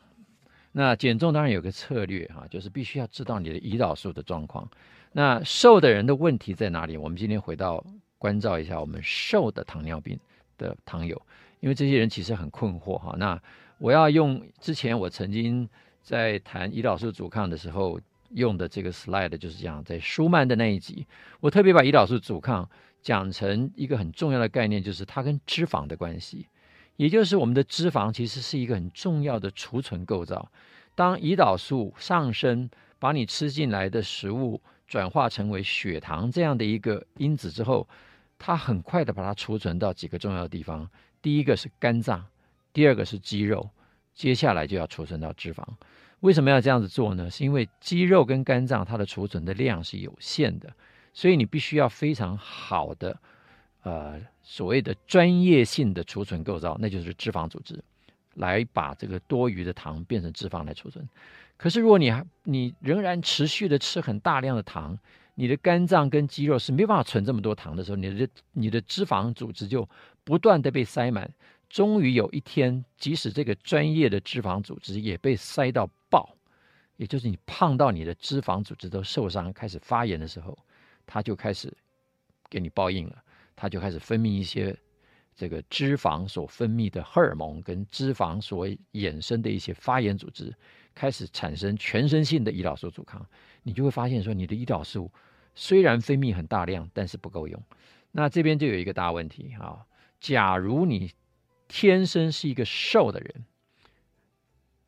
[0.74, 4.70] 那减重当然有个策略哈，就是必须要知道你的胰岛素的状况。
[5.14, 6.98] 那瘦的人的问题在哪里？
[6.98, 7.82] 我们今天回到
[8.18, 10.20] 关照一下我们瘦的糖尿病
[10.58, 11.22] 的糖友，
[11.62, 13.16] 因为这些人其实很困惑哈。
[13.18, 13.42] 那
[13.78, 15.70] 我要用之前我曾经
[16.02, 17.98] 在谈胰岛素阻抗的时候
[18.32, 21.08] 用的这个 slide，就是讲在舒曼的那一集，
[21.40, 22.70] 我特别把胰岛素阻抗
[23.02, 26.48] 讲成一个很重要的概念，就是它跟脂肪的关系。
[26.96, 30.52] 也就是我们的脂肪其实是一个很重要的储存构造。
[30.96, 37.88] 当胰岛素上升，把你吃进来的食物转化成为血糖这样的一个因子之后，
[38.38, 40.88] 它很快的把它储存到几个重要的地方。
[41.22, 42.26] 第一个是肝脏，
[42.72, 43.70] 第二个是肌肉，
[44.14, 45.64] 接下来就要储存到脂肪。
[46.20, 47.30] 为什么要这样子做呢？
[47.30, 50.72] 是因为肌肉跟肝脏它的储存的量是有限的，
[51.14, 53.20] 所以你必须要非常好的。
[53.82, 57.82] 呃，所谓的专业性的储存构造，那就是脂肪组织，
[58.36, 61.08] 来把这个多余的糖变成脂肪来储存。
[61.56, 65.00] 可是，如果你还你仍然持续的吃很大量的糖，
[65.36, 69.88] 你的肝脏跟肌肉是没办法存这么多糖的时候，你的你的脂肪组织就
[70.24, 71.32] 不断的被塞满。
[71.70, 76.36] 终于有一天，即使这个专业的脂肪组织也被塞到爆，
[76.98, 80.56] 也就是你胖到你的脂肪组织都受伤、开始发炎的时候，
[81.08, 81.74] 它就开始
[82.50, 83.23] 给你报应了。
[83.56, 84.76] 它就开始分泌一些
[85.36, 90.54] 这个脂肪所分泌的荷尔蒙，跟脂肪所衍生的一些发炎组织，
[90.94, 93.26] 开始产生全身性的胰岛素阻抗。
[93.64, 95.12] 你就会发现说，你的胰岛素
[95.56, 97.64] 虽然分泌很大量，但是不够用。
[98.12, 99.86] 那这边就有一个大问题啊，
[100.20, 101.12] 假如你
[101.68, 103.46] 天生是一个瘦的人，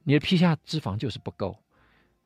[0.04, 1.58] 你的皮下脂肪就是不够，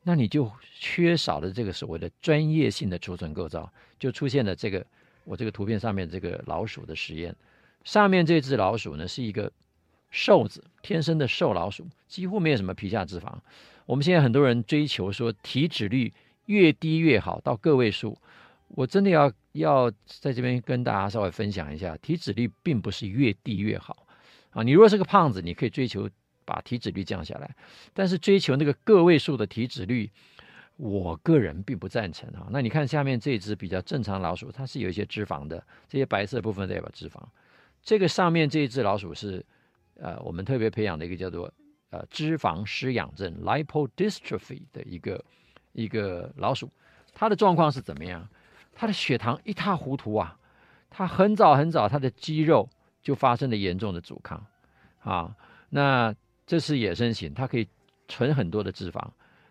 [0.04, 4.86] 那你就缺少了这个所谓的专业性的储存构造，就出现了这个。
[5.24, 7.36] 我这个图片上面这个老鼠的实验，
[7.84, 9.52] 上面这只老鼠呢是一个
[10.10, 13.38] 瘦子，天生的瘦老鼠，几乎没有什么皮下脂肪。
[13.86, 16.14] 我们现在很多人追求说体脂率
[16.46, 18.18] 越低越好，到个位数。
[18.70, 24.06] 我真的要要在这边跟大家稍微分享一下，体脂率并不是越低越好
[24.52, 24.64] 啊。
[24.64, 26.10] 你如果是个胖子，你可以追求
[26.46, 27.56] 把体脂率降下来，
[27.94, 30.10] 但是追求那个个位数的体脂率。
[30.80, 32.48] 我个人并不赞成啊。
[32.52, 37.22] 那你看下面这只比较正常老鼠，它是有一些脂肪的，这些白色部分代表脂肪。
[37.84, 39.46] 这个上面这一只老鼠是，
[39.96, 41.54] 呃，我们特别培养的一个叫做
[41.90, 45.26] 呃脂肪失养症 （lipodystrophy） 的一个
[45.74, 46.70] 一个老鼠。
[47.14, 48.26] 它的状况是怎么样？
[48.74, 50.40] 它的血糖一塌糊涂啊！
[50.90, 52.70] 它很早很早，它的肌肉
[53.02, 54.46] 就发生了严重的阻抗
[55.02, 55.36] 啊。
[55.70, 56.16] 那
[56.48, 57.68] 这是野生型，它可以
[58.08, 59.06] 存很多的脂肪，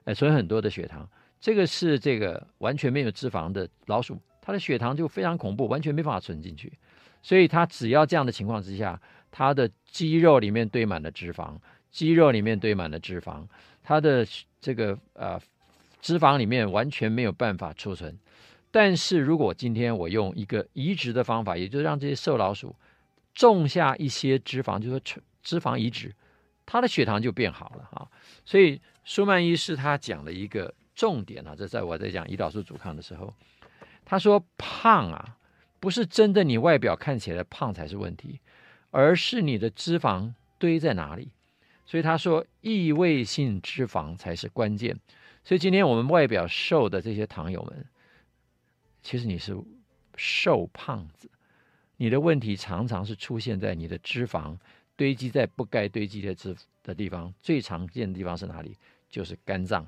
[0.04, 1.06] 呃，存很多的血糖。
[1.40, 6.72] 这个是这个完全没有脂肪的老鼠，它的血糖就非常恐怖，完全没办法存进去。
[7.22, 11.56] 所以它只要这样的情况之下，它的肌肉里面堆满了脂肪，
[11.90, 13.46] 肌肉里面堆满了脂肪，
[13.82, 14.26] 它的
[14.60, 15.40] 这个呃
[16.00, 18.18] 脂肪里面完全没有办法储存。
[18.70, 22.74] 但是如果今天我用一个移植的方法，也就是让这些瘦老鼠
[23.34, 26.14] 种下一些脂肪，就是说脂肪移植，
[26.66, 28.08] 它的血糖就变好了哈。
[28.44, 33.32] 所以舒曼医师他讲了一个重点啊，这在我在讲胰岛素阻抗的时候，
[34.04, 35.38] 他说胖啊，
[35.78, 38.40] 不是真的你外表看起来胖才是问题，
[38.90, 41.28] 而是你的脂肪堆在哪里。
[41.86, 44.98] 所以他说异位性脂肪才是关键。
[45.44, 47.86] 所以今天我们外表瘦的这些糖友们，
[49.00, 49.56] 其实你是
[50.16, 51.30] 瘦胖子，
[51.98, 54.58] 你的问题常常是出现在你的脂肪
[54.96, 57.32] 堆积在不该堆积的脂的地方。
[57.40, 58.76] 最常见的地方是哪里？
[59.08, 59.86] 就是肝脏。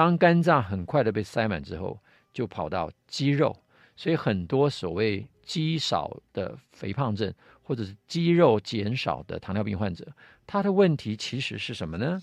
[0.00, 2.00] 当肝脏很快的被塞满之后，
[2.32, 3.54] 就跑到肌肉。
[3.94, 7.30] 所以很多所谓肌少的肥胖症，
[7.62, 10.10] 或者是肌肉减少的糖尿病患者，
[10.46, 12.18] 他的问题其实是什么呢？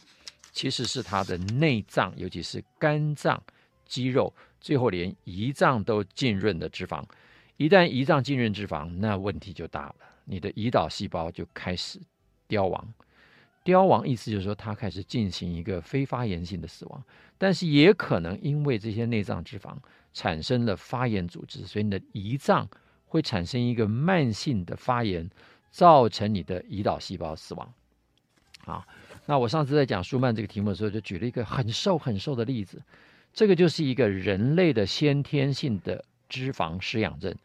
[0.51, 3.39] 其实是他的内脏，尤其是肝脏、
[3.85, 7.03] 肌肉，最后连胰脏都浸润的脂肪。
[7.57, 9.95] 一旦胰脏浸润脂肪，那问题就大了。
[10.25, 12.01] 你的胰岛细胞就开始
[12.47, 12.91] 凋亡。
[13.67, 17.03] 凋亡意思就是说，它开始进行一个非发炎性的死亡。
[17.37, 19.75] 但是也可能因为这些内脏脂肪
[20.13, 22.65] 产生了发炎组织，所以你的胰脏
[23.07, 25.29] 会产生一个慢性的发炎，
[25.69, 27.73] 造成你的胰岛细胞死亡。
[28.63, 28.87] 啊。
[29.25, 32.81] 那我上次在讲舒曼这个题目的时候，就举了一个很瘦很瘦的例子，
[33.33, 37.35] 这个就是一个人类的先天性的脂肪失养症，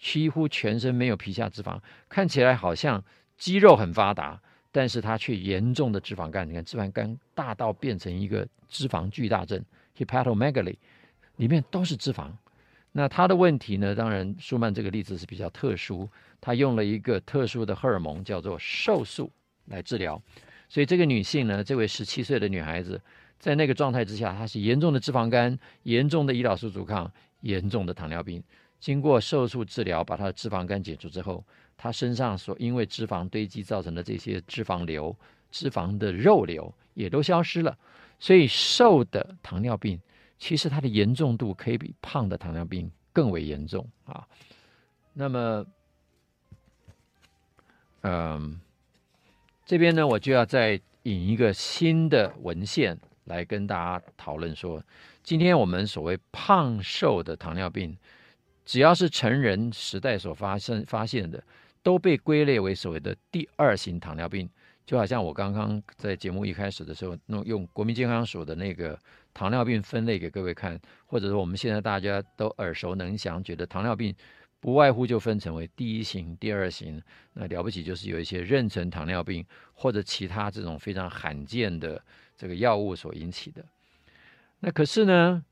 [0.00, 3.02] 几乎全身没有皮下脂肪，看起来好像
[3.36, 4.40] 肌肉很发达，
[4.72, 6.48] 但是它却严重的脂肪肝。
[6.48, 9.62] 你看脂肪肝大到变成一个脂肪巨大症
[9.96, 10.76] （hepatomegaly），
[11.36, 12.30] 里面都是脂肪。
[12.94, 13.94] 那他的问题呢？
[13.94, 16.06] 当然，舒曼这个例子是比较特殊，
[16.42, 19.30] 他用了一个特殊的荷尔蒙叫做瘦素
[19.66, 20.20] 来治疗。
[20.68, 23.00] 所以这个女性呢，这位十七岁的女孩子，
[23.38, 28.42] 在那个状态之下，她是严重的脂肪肝、严重的胰岛素阻抗、严重的糖尿病。
[28.78, 31.42] 经过瘦素治疗，把她的脂肪肝解除之后，
[31.76, 35.16] 他身上所因为脂肪堆积造成的这些脂肪瘤、
[35.50, 37.76] 脂肪的肉瘤也都消失了。
[38.18, 40.00] 所以瘦的糖尿病，
[40.38, 44.26] 其实它的严重度可以比胖的糖尿病更为严重啊。
[45.12, 45.66] 那么，
[48.02, 48.60] 嗯。
[49.64, 54.82] 这边呢，我就要再引一个新的文献来跟大家讨论说，
[55.22, 57.96] 今天我们所谓胖瘦的糖尿病，
[58.66, 61.42] 只要是成人时代所发生发现的，
[61.82, 64.48] 都被归类为所谓的第二型糖尿病。
[64.84, 68.98] 就好像我刚刚在节目一开始的时候，弄用国民健康署的那个
[69.32, 74.14] 糖尿病分类给各位看，或者说我们现在大家都耳熟能详，觉得糖尿病。
[74.60, 82.00] 不外乎就分成为第一型、第二型，那了不起就是有一些妊娠糖尿病或者其他这种非常罕见的
[82.36, 83.64] 这个药物所引起的。
[84.60, 85.44] 那可是呢，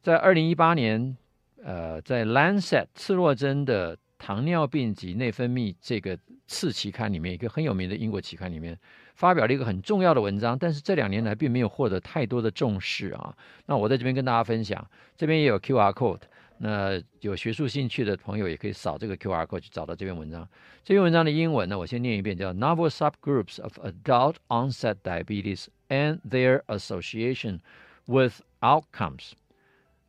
[0.00, 1.16] 在二零一八年，
[1.64, 8.78] 呃，在《Lancet》刺络针的糖尿病及内分泌这个次期刊里面，一个很有名的英国期刊里面，
[9.16, 13.36] 发表了一个很重要的文章，但是这两年来并没有获得太多的重视啊。
[13.66, 16.20] 那我在这边跟大家分享，这边也有 QR code。
[16.58, 20.48] 那有学术兴趣的朋友也可以扫这个 QR code 去找到这篇文章。
[20.84, 27.58] 这篇文章的英文呢，我先念一遍，叫《Novel Subgroups of Adult Onset Diabetes and Their Association
[28.06, 29.32] with Outcomes: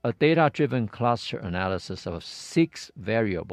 [0.04, 3.48] A Data-Driven Cluster Analysis of Six Variables》，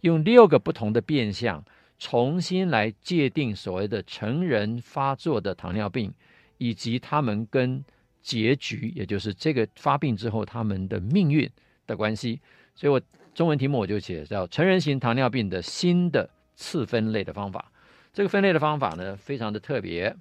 [0.00, 1.64] 用六个不同的变项
[1.98, 6.12] 重新来界定所谓的成人发作的糖尿病，
[6.58, 7.84] 以及他们跟
[8.22, 11.50] 结局，也就是这个发病之后他们的命运。
[11.88, 12.40] 的关系，
[12.74, 13.00] 所以我
[13.32, 17.70] 中文题目我就写叫成人型糖尿病的新的次分类的方法。
[18.12, 20.12] 这个分类的方法呢，非常的特别。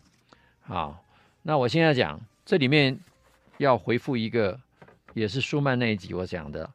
[0.62, 1.04] 好，
[1.42, 3.00] 那我现在讲这里面
[3.58, 4.60] 要回复一个，
[5.16, 6.70] 也是舒曼那一集我讲的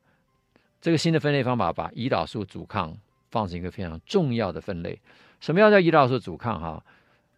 [0.80, 2.96] 这个新的分类方法，把胰岛素阻抗
[3.30, 4.98] 放成一个非常重要的分类。
[5.38, 6.60] 什么叫叫胰岛素阻抗？
[6.60, 6.82] 哈。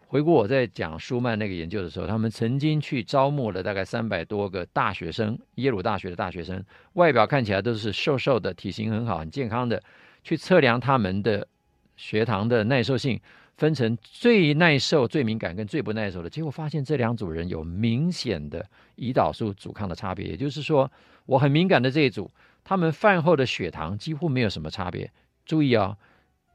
[0.07, 6.63] 回顾我在讲舒曼那个研究的时候，他们曾经去招募了大概三百多个大学生，耶鲁大学的大学生，
[6.93, 9.83] 外表看起来都是瘦瘦的，体型很好，很健康的，
[10.23, 11.49] 去测量他们的
[11.97, 13.19] 血糖的耐受性，
[13.57, 16.29] 分成最耐受、最敏感跟最不耐受的。
[16.29, 20.91] 结果发现这两组人有明显的胰岛素阻抗的差别，也就是说，
[21.27, 22.31] 我很敏感的这一组，
[22.65, 25.11] 他们饭后的血糖几乎没有什么差别。
[25.45, 25.97] 注意啊、哦，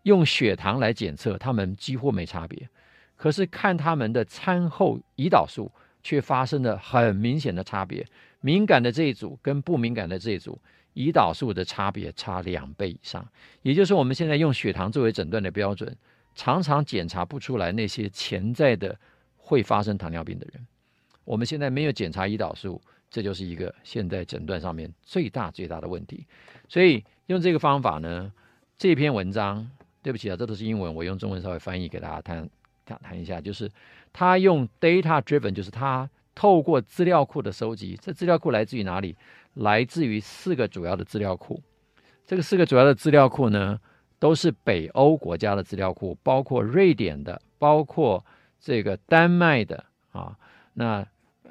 [0.03, 2.69] 用血糖来检测，他们几乎没差别。
[3.15, 5.71] 可是看他们的餐后胰岛素
[6.03, 8.05] 却发生了很明显的差别，
[8.41, 10.59] 敏感的这一组跟不敏感的这一组，
[10.93, 13.27] 胰岛素的差别差两倍以上。
[13.61, 15.95] 也就是我们现在用血糖作为诊断的标准，
[16.37, 18.95] 常常检查不出来那些潜在的
[19.35, 20.67] 会发生糖尿病的人。
[21.25, 22.79] 我们现在没有检查胰岛素，
[23.09, 26.25] 这就是一个现在诊断上面最大最大的问题。
[26.69, 28.31] 所以用这个方法呢，
[28.77, 29.67] 这篇文章
[30.03, 32.47] 对不起啊，这都是英文，我用中文稍微翻译给大家谈
[32.85, 33.69] 谈谈一下，就是
[34.13, 39.17] 他用 data driven，就是他透过资料库的收集，这资料库来自于哪里？
[39.55, 41.59] 来自于四个主要的资料库。
[42.27, 43.79] 这个四个主要的资料库呢，
[44.19, 48.25] 都是北欧国家的资料库，包括瑞典的，包括
[48.59, 50.37] 这个丹麦的啊。
[50.73, 51.05] 那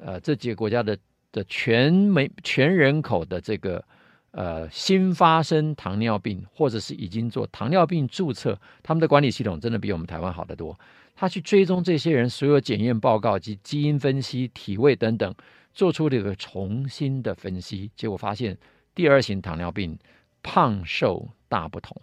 [0.04, 0.96] 呃，这几个国家的
[1.32, 3.82] 的全美全人口的这个
[4.30, 10.78] 呃新发生糖尿病，或者是已经做糖尿病注册，他们的管理系统真的比我们台湾好得多。
[11.14, 15.34] 他去追踪这些人所有检验报告及基因分析、体位等等，
[15.72, 18.58] 做出这个重新的分析，结果发现
[18.94, 19.98] 第二型糖尿病
[20.42, 21.96] 胖瘦大不同。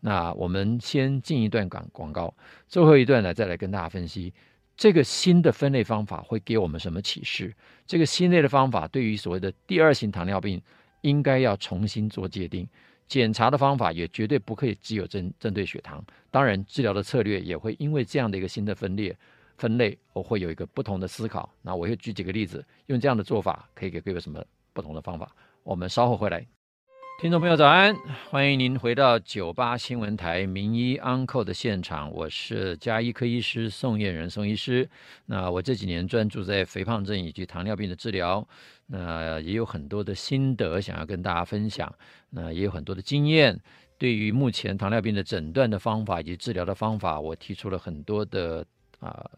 [0.00, 2.32] 那我们先进一段广广告，
[2.68, 4.32] 最后一段呢，再来跟大家分析
[4.76, 7.52] 这个新的分类方法会给我们什么启示？
[7.86, 10.62] 这个新类的方法对于所谓的第二型糖尿病，
[11.00, 12.68] 应该要重新做界定。
[13.08, 19.16] 检查的方法也绝对不可以只有针针对血糖，当然治疗的策略也会因为这样的一个新的分裂
[19.56, 21.50] 分类，我会有一个不同的思考。
[21.62, 25.34] 那我会举几个例子，用这样的做法可以给各位什么不同的方法？
[25.64, 26.46] 我们稍后回来。
[27.20, 27.96] 听众朋友早安，
[28.30, 34.88] 欢迎您回到九八新闻台名医 Uncle 的现场，我是家医科医师宋彦仁宋医师。
[35.26, 38.46] 那我这几年专注在肥胖症以及糖尿病的治疗，
[38.86, 41.92] 那也有很多的心得想要跟大家分享，
[42.30, 43.60] 那也有很多的经验。
[43.98, 48.64] 对于目前糖尿病的诊断的方法以及治疗的方法，我提出了很多的
[49.00, 49.28] 啊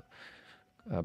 [0.91, 1.05] 呃，呃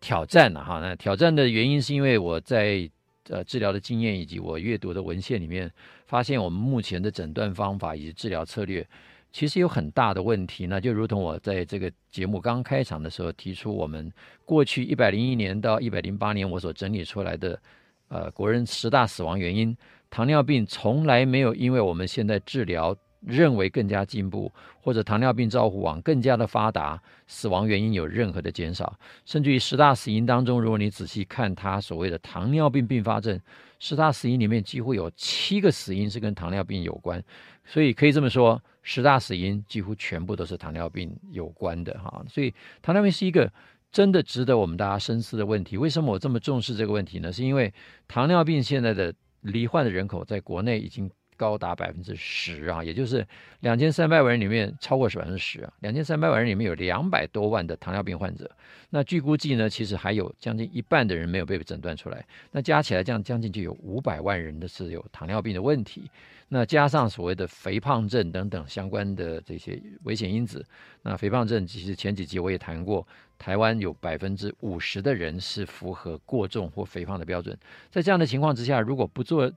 [0.00, 0.80] 挑战了哈。
[0.80, 2.90] 那挑战的原因是因为我在。
[3.28, 5.70] 呃，治疗的经验以及我阅读的文献里面，
[6.06, 8.86] 发现我们目前的诊断方法以及治疗策略，
[9.32, 10.66] 其实有很大的问题。
[10.66, 14.12] 那就如同我在这个节目刚开场的时候提出，我们
[14.44, 17.60] 过去一百零一年到一百零八年我所整理出来的，
[18.08, 19.76] 呃，国人十大死亡原因，
[20.10, 22.96] 糖尿病从来没有因为我们现在治疗。
[23.24, 24.50] 认为更加进步，
[24.80, 33.40] 或者糖尿病照护网更加的发达，死亡原因有任何的减少，甚至于十大死因当中，如果你仔细看它所谓的糖尿病并发症，
[33.78, 37.22] 十大死因里面几乎有七个死因是跟糖尿病有关，
[37.64, 42.24] 所以可以这么说，十大死因几乎全部都是糖尿病有关的哈。
[42.28, 43.52] 所以糖尿病是一个
[43.92, 45.76] 真的值得我们大家深思的问题。
[45.76, 47.32] 为什么我这么重视这个问题呢？
[47.32, 47.72] 是因为
[48.08, 51.08] 糖尿病现在的罹患的人口在国内已经。
[51.36, 53.26] 高达百分之十啊，也就是
[53.60, 58.50] 两千三百万人里面超过是百分之十啊，两千三百万人里面有两百多万的糖尿病患者。
[58.90, 62.24] 那据估计呢，其实还有将近一半的人没有被诊断出来。
[62.50, 66.10] 那加起来这样将近就有五百万人的是有糖尿病的问题。
[66.48, 70.62] 那加上所谓的肥胖症等等相关的这些危险因子，
[71.00, 73.06] 那肥胖症其实前几集我也谈过，
[73.38, 77.56] 台湾有百分之五十的人是符合过重或肥胖的标准。
[77.90, 79.50] 在这样的情况之下，如果不做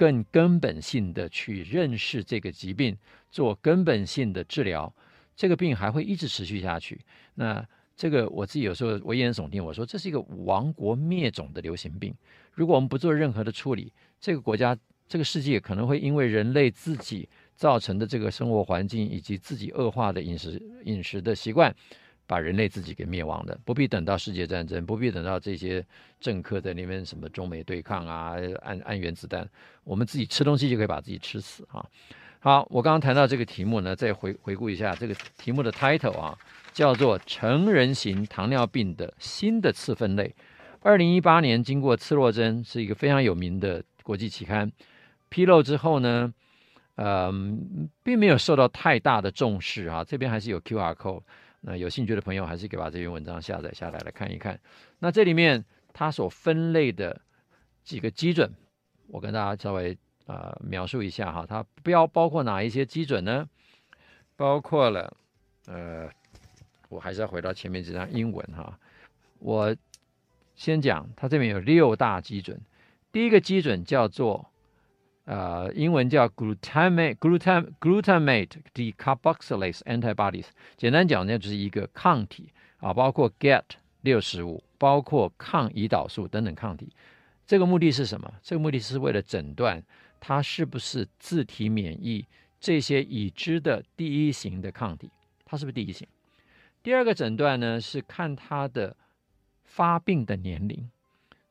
[0.00, 2.96] 更根本性的去认识这个疾病，
[3.30, 4.90] 做根本性的治疗，
[5.36, 6.98] 这个病还会一直持续下去。
[7.34, 7.62] 那
[7.94, 12.14] 这个我自己有时候危言耸听，我说这是一个亡国灭种的流行病。
[12.54, 14.74] 如果我们不做任何的处理，这个国家、
[15.06, 21.76] 这个世界可能会因为人类自己造成的这个生活环境以及自己恶化的饮食饮食的习惯。
[22.30, 25.84] 把人类自己给灭亡的，不必等到世界战争，不必等到这些
[26.20, 29.44] 政客在那边什么中美对抗啊，按按原子弹，
[29.82, 31.84] 我们自己吃东西就可以把自己吃死啊！
[32.38, 36.38] 好，我刚刚谈到这个题目呢，再回回顾一下这个题目的 title 啊，
[36.72, 40.32] 叫做成人型糖尿病的新的次分类。
[40.82, 44.70] 二零一八年经过刺洛针是一个非常有名的国际期刊
[45.28, 46.32] 披露之后呢，
[46.94, 51.22] 嗯，并没有受到太大的重视啊，这边还是有 QR code。
[51.60, 54.58] 那有兴趣的朋友，还是可以把这篇文章下载下来来看一看。
[54.98, 57.20] 那这里面它所分类的
[57.84, 58.52] 几个基准，
[59.08, 59.92] 我跟大家稍微
[60.26, 61.46] 啊、呃、描述一下哈。
[61.46, 63.48] 它标包括哪一些基准呢？
[64.36, 65.16] 包括了
[65.66, 66.08] 呃，
[66.88, 68.78] 我还是要回到前面这张英文哈。
[69.38, 69.76] 我
[70.54, 72.60] 先讲，它这边有六大基准。
[73.12, 74.49] 第一个基准叫做。
[75.26, 80.46] 呃，英文叫 glutamate glutam glutamate decarboxylase antibodies，
[80.76, 82.48] 简单讲呢，就是一个抗体
[82.78, 83.62] 啊，包括 GAT
[84.00, 86.90] 六十五，包括抗胰岛素等等抗体。
[87.46, 88.32] 这个目的是什么？
[88.42, 89.80] 这个目的是为了诊断
[90.18, 92.26] 它是不是自体免疫
[92.58, 95.10] 这些已知的第一型的抗体，
[95.44, 96.08] 它是不是第一型？
[96.82, 98.96] 第二个诊断呢，是看它的
[99.64, 100.90] 发病的年龄，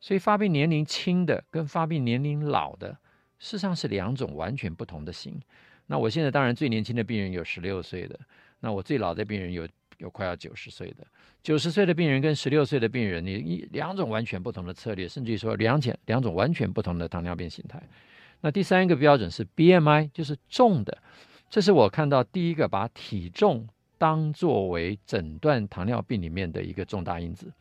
[0.00, 2.98] 所以发病年龄轻的跟发病年龄老的。
[3.40, 5.40] 事实上是两种完全不同的型。
[5.86, 8.16] 那我现在当然最年轻的病人有十六岁的，
[8.60, 9.66] 那我最老的病人有
[9.98, 11.04] 有快要九十岁的。
[11.42, 17.82] 九十岁的病人跟十六岁的病人，你一两种完全不同的策略，甚至于说两种两种完全不同的糖尿病形态。
[18.42, 20.98] 那第三个标准是 BMI，就是重的。
[21.48, 23.66] 这是我看到第一个把体重
[23.98, 27.52] 当作为诊断糖尿病里面的一个重大因子。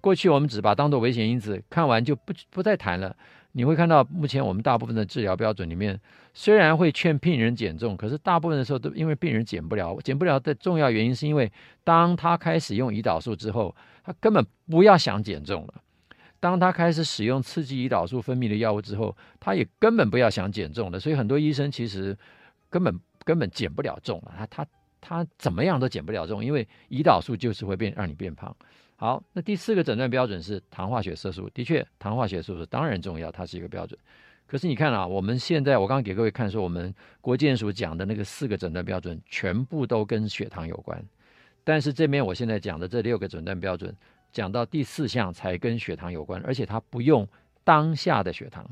[0.00, 3.16] 过去我们只把当做危险因子，看完就不不再谈了。
[3.52, 6.00] 你会看到，目前我们大部分的治疗标准里面，
[6.32, 11.52] 虽然会劝病人减重，可是大部分的时候都因为病人减不了，减不了的重要原因是因为
[11.84, 15.74] 当他开始用胰岛素之后，他根本不要想减重了。
[16.40, 20.98] 当他开始使用刺激胰岛素分泌的药物之后，他也根本不要想减重了。
[20.98, 22.16] 所以很多医生其实
[22.68, 24.66] 根本根本减不了重了，他他
[25.00, 28.56] 他怎么样都减不了重，因为胰岛素就是会变让你变胖。
[29.02, 31.50] 好，那第四个诊断标准是糖化血色素。
[31.50, 33.98] 的确，糖化血色素当然重要，它是一个标准。
[34.46, 41.04] 可是你看啊，我们现在我刚刚给各位看说，我们国健署讲的那个四个诊断标准，全部都跟血糖有关。
[41.64, 43.92] 但是这边我现在讲的这六个诊断标准，
[44.30, 47.26] 讲到第四项才跟血糖有关，而且它不用
[47.64, 48.64] 当下的血糖，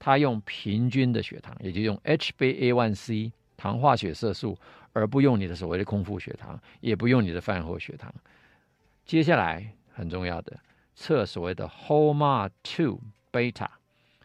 [0.00, 4.58] 它用平均的血糖，也就用 HbA1c 糖化血色素，
[4.92, 8.12] 而不用你的所谓的空腹血糖，也不用你的饭后血糖。
[9.04, 10.58] 接下来很重要的
[10.94, 12.98] 测所谓的 HOMA2
[13.32, 13.68] beta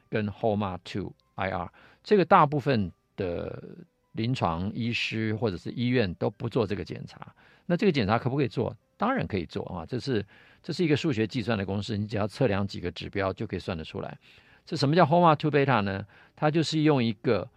[0.10, 1.70] 跟 HOMA2 IR，
[2.04, 3.64] 这个大部分的
[4.12, 7.34] 临床医师或者是医院都不做这个检查。
[7.68, 8.76] 那这个检查可不可以做？
[8.98, 9.86] 当然可以做啊！
[9.86, 10.24] 这是
[10.62, 14.18] 这是一个数学计算的公式，你只要测量几个指标就可以算得出来。
[14.66, 16.06] 这什么叫 HOMA2 beta 呢？
[16.36, 17.50] 它就是用一个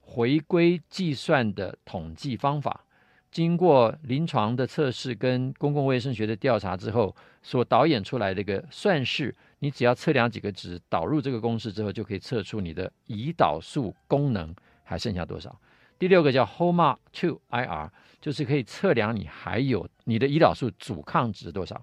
[0.00, 2.84] 回归计算的统计方法。
[3.32, 14.54] 经过临床的测试跟公共卫生学的调查之后，所导演出来的一个算式，你只要测量几个值，导入这个公式之后，就可以测出你的胰岛素功能
[14.84, 15.58] 还剩下多少。
[15.98, 17.88] 第六个叫 HOMA2 IR，
[18.20, 21.82] 就是可以测量你还有你的胰岛素阻抗值多少。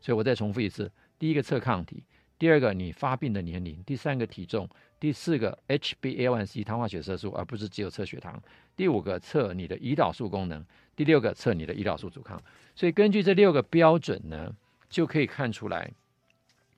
[0.00, 2.04] 所以我再重复一次：第一个测抗体，
[2.38, 4.68] 第二个你发病的年龄，第三个体重。
[4.98, 8.42] 第四个 HbA1c 糖化血色素，而不是只有测血糖。
[8.74, 10.64] 第五个测你的胰岛素功能。
[10.94, 12.42] 第六个测你的胰岛素阻抗。
[12.74, 14.54] 所以根据这六个标准呢，
[14.88, 15.90] 就可以看出来，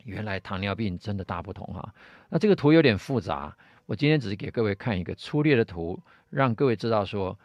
[0.05, 1.95] 原来糖尿病真的大不同哈。
[2.29, 3.57] 那这个图有点复杂，
[3.87, 6.01] 我今天只是给各位看一个粗略的图，
[6.31, 7.39] 让各位知道说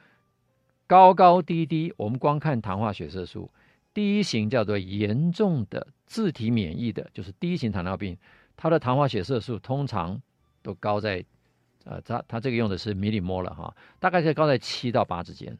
[0.88, 1.94] 高高低低。
[1.98, 3.52] 我们光看糖化血色素，
[3.94, 8.18] 第一型叫做严重的自体免疫的，就是第一型糖尿病，
[8.58, 10.22] 它的糖化血色素通常。
[10.66, 11.26] 都高在，
[11.84, 15.58] 呃，它它这个用的是 m i l l i m o 了哈，大概是高在七到八之间。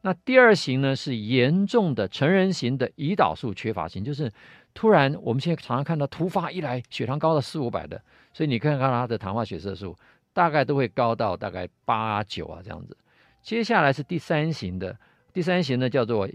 [0.00, 4.32] 那第二型呢是严重的成人型的胰岛素缺乏型，就是
[4.74, 8.02] 突然我们现在常常看到突发一来血糖高到四五百的，
[8.32, 9.96] 所以你看看它的糖化血色素
[10.32, 12.96] 大概都会高到大概八九啊这样子。
[13.42, 14.98] 接下来是第三型的，
[15.32, 16.28] 第三型呢叫做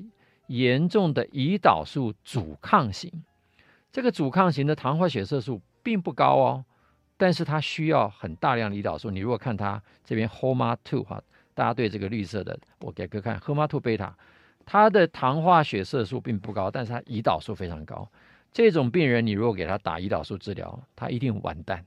[0.48, 3.12] 严重的胰岛素阻抗型，
[3.92, 6.66] 这个阻抗型的糖化血色素并不高哦。
[7.20, 9.10] 但是它需要很大量的胰岛素。
[9.10, 11.24] 你如果看它这边 HOMA2 哈，
[11.54, 14.16] 大家对这个绿色的，我给各位看 HOMA2 贝塔，
[14.66, 18.08] 它的糖化血色素并不高，但是它胰岛素非常高。
[18.54, 21.84] 这种病人，你如果给他打胰岛素治疗，他一定完蛋。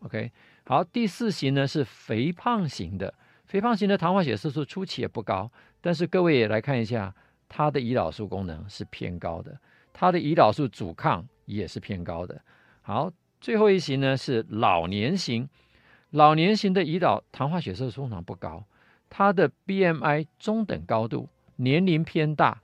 [0.00, 0.32] OK，
[0.64, 3.14] 好，第四型呢是肥胖型的，
[3.46, 5.50] 肥胖型的糖化血色素初期也不高，
[5.80, 7.14] 但是各位也来看一下，
[7.50, 9.60] 它的胰岛素功能是偏高的，
[9.92, 12.40] 它的胰岛素阻抗也是偏高的。
[12.80, 13.12] 好。
[13.42, 15.48] 最后一型呢是老年型，
[16.10, 18.62] 老年型的胰岛糖化血色素通常不高，
[19.08, 21.26] 它的 BMI 中等高度，
[21.56, 22.60] 年龄偏大，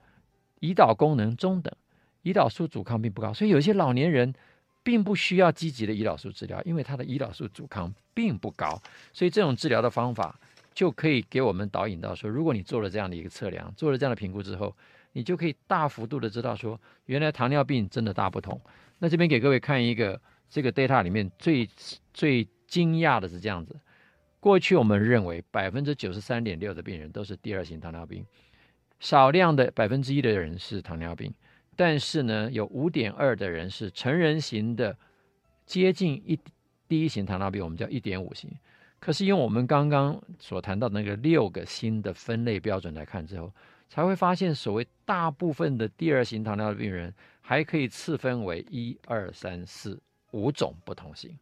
[0.59, 1.73] 胰岛功能中等，
[2.21, 4.31] 胰岛素阻抗并不高，所以有些老年人
[4.83, 8.79] 并不需要积极的胰岛素治疗，因为他的胰岛素阻抗并不高，
[9.11, 10.39] 所以这种治疗的方法
[10.77, 14.77] 就可以给我们导引到说，如果你做了这样的一个测量，做了这样的评估之后，
[15.13, 18.61] 你就可以大幅度的知道说，原来糖尿病真的大不同。
[18.99, 20.21] 那这边给各位看一个。
[20.49, 21.67] 这个 data 里面最
[22.13, 23.75] 最惊讶的是这样子：
[24.39, 28.25] 过去我们认为百分之九十三点六的病人都是第二型糖尿病，
[28.99, 31.33] 少量的百分之一的人是糖尿病，
[31.75, 34.97] 但是呢，有五点二的人是成人型的，
[35.65, 36.39] 接近一
[36.87, 38.49] 第一型糖尿病，我们叫一点五型。
[38.99, 43.51] 可是用我们刚刚所谈到的那个六个新的分类标准来看之后，
[43.89, 49.99] 才会发现所谓大部分的第二型糖尿病人还可以次分为一二三四。
[50.31, 51.35] 五种不同型，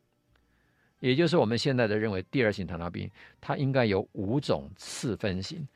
[1.00, 3.10] 也就是我们现在的认为第二型糖尿病，
[3.42, 5.68] 它应该有五种次分型，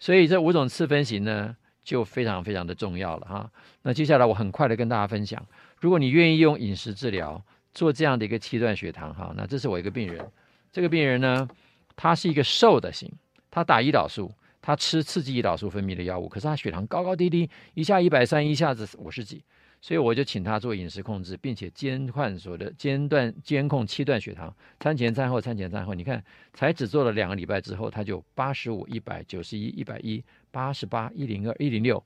[0.00, 3.50] 所以这五种次分型呢，就非常非常的重要了哈。
[3.82, 5.46] 那接下来我很快的跟大家分享，
[5.80, 7.40] 如果你愿意用饮食治疗
[7.72, 10.28] 做这样的一个七段血糖哈，那这是我一个病人，
[10.72, 11.48] 这个病人呢，
[11.94, 13.10] 他是一个瘦的型，
[13.50, 14.32] 他打胰岛素。
[14.62, 19.44] 他吃刺激胰岛素分泌的药物，可是他血糖高高低低，一下一百三，一下子五十几，
[19.80, 26.20] 所以我就请他做饮食控制，并且监换所的间断监控七段血糖，餐前餐后餐前餐后，你看
[26.52, 32.02] 才只做了两个礼拜之后，他就八十五、一百、九十一、一百一、八十八、一零二、一零六，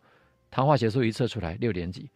[0.51, 2.11] 糖化血素一测出来六点几。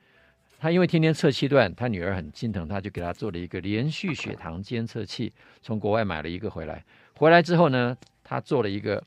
[0.58, 6.84] 他因为天天测七段，他女儿很心疼，他就给他做了一个连续血糖监测器，从国外买了一个回来。
[7.14, 9.02] 回来之后呢，他做了一个。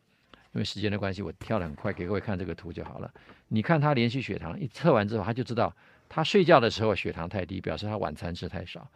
[0.54, 3.12] 因为时间的关系，我跳得很快，给各位看这个图就好了。
[3.50, 5.72] 你看他连续血糖一测完之后，他就知道
[6.10, 8.90] 他睡觉的时候血糖太低，表示他晚餐吃太少。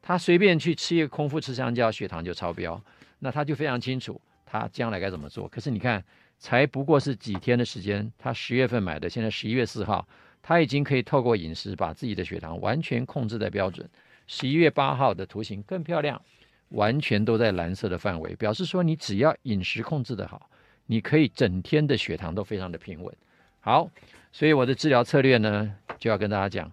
[0.00, 2.80] 他随便去吃一个空腹吃香蕉，血糖就超标。
[3.18, 5.48] 那他就非常清楚他将来该怎么做。
[5.48, 6.04] 可是你看，
[6.38, 10.06] 才不过是几天的时间，他十月份买的，现在十一月四号，
[10.42, 13.88] 他已经可以透过饮食把自己的血糖完全控制在标准。
[14.26, 16.20] 十一月八号的图形更漂亮，
[16.70, 20.50] 完全都在蓝色的范围，表示说你只要饮食控制得好。
[20.90, 23.14] 你可以整天的血糖都非常的平稳，
[23.60, 23.90] 好，
[24.32, 26.72] 所以我的治疗策略呢，就要跟大家讲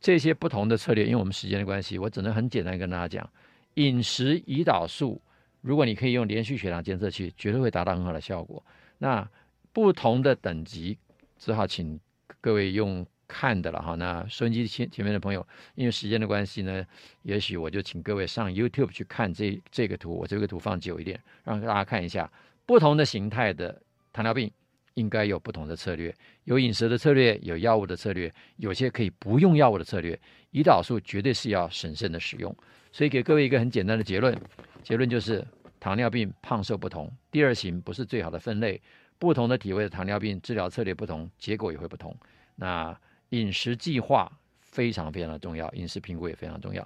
[0.00, 1.04] 这些不同的策略。
[1.06, 3.28] 因为我们时间的关系，我只能很简单跟大家讲，
[3.74, 5.20] 饮食胰岛素，
[5.60, 8.64] 如果你可以用连续血糖监测器，绝对会达到很好的效果。
[8.98, 9.28] 那
[9.72, 10.96] 不同的等级，
[11.36, 11.98] 只好请
[12.42, 13.94] 各位用看的了哈。
[13.94, 16.84] 那收音机前前面的朋友，因为时间的关系呢，
[17.22, 22.30] 也许我就请各位上 YouTube 去看这这个图，我这个图放久一点，让大家看一下。
[22.66, 23.80] 不同的形态的
[24.12, 24.50] 糖尿病
[24.94, 26.14] 应该有不同的策略，
[26.44, 30.18] 有饮食的策略，有药物的策略，有些可以不用药物的策略。
[30.52, 32.54] 胰岛素绝对是要审慎的使用。
[32.92, 34.38] 所以给各位一个很简单的结论，
[34.82, 35.42] 结论就是
[35.80, 38.78] 糖尿病胖瘦不同，第二型不是最好的分类。
[39.22, 42.12] 不同的体位的糖尿病治疗策略不同，结果也会不同。
[42.56, 42.92] 那
[43.28, 46.84] 饮食计划非常非常的重要，饮食评估也非常重要。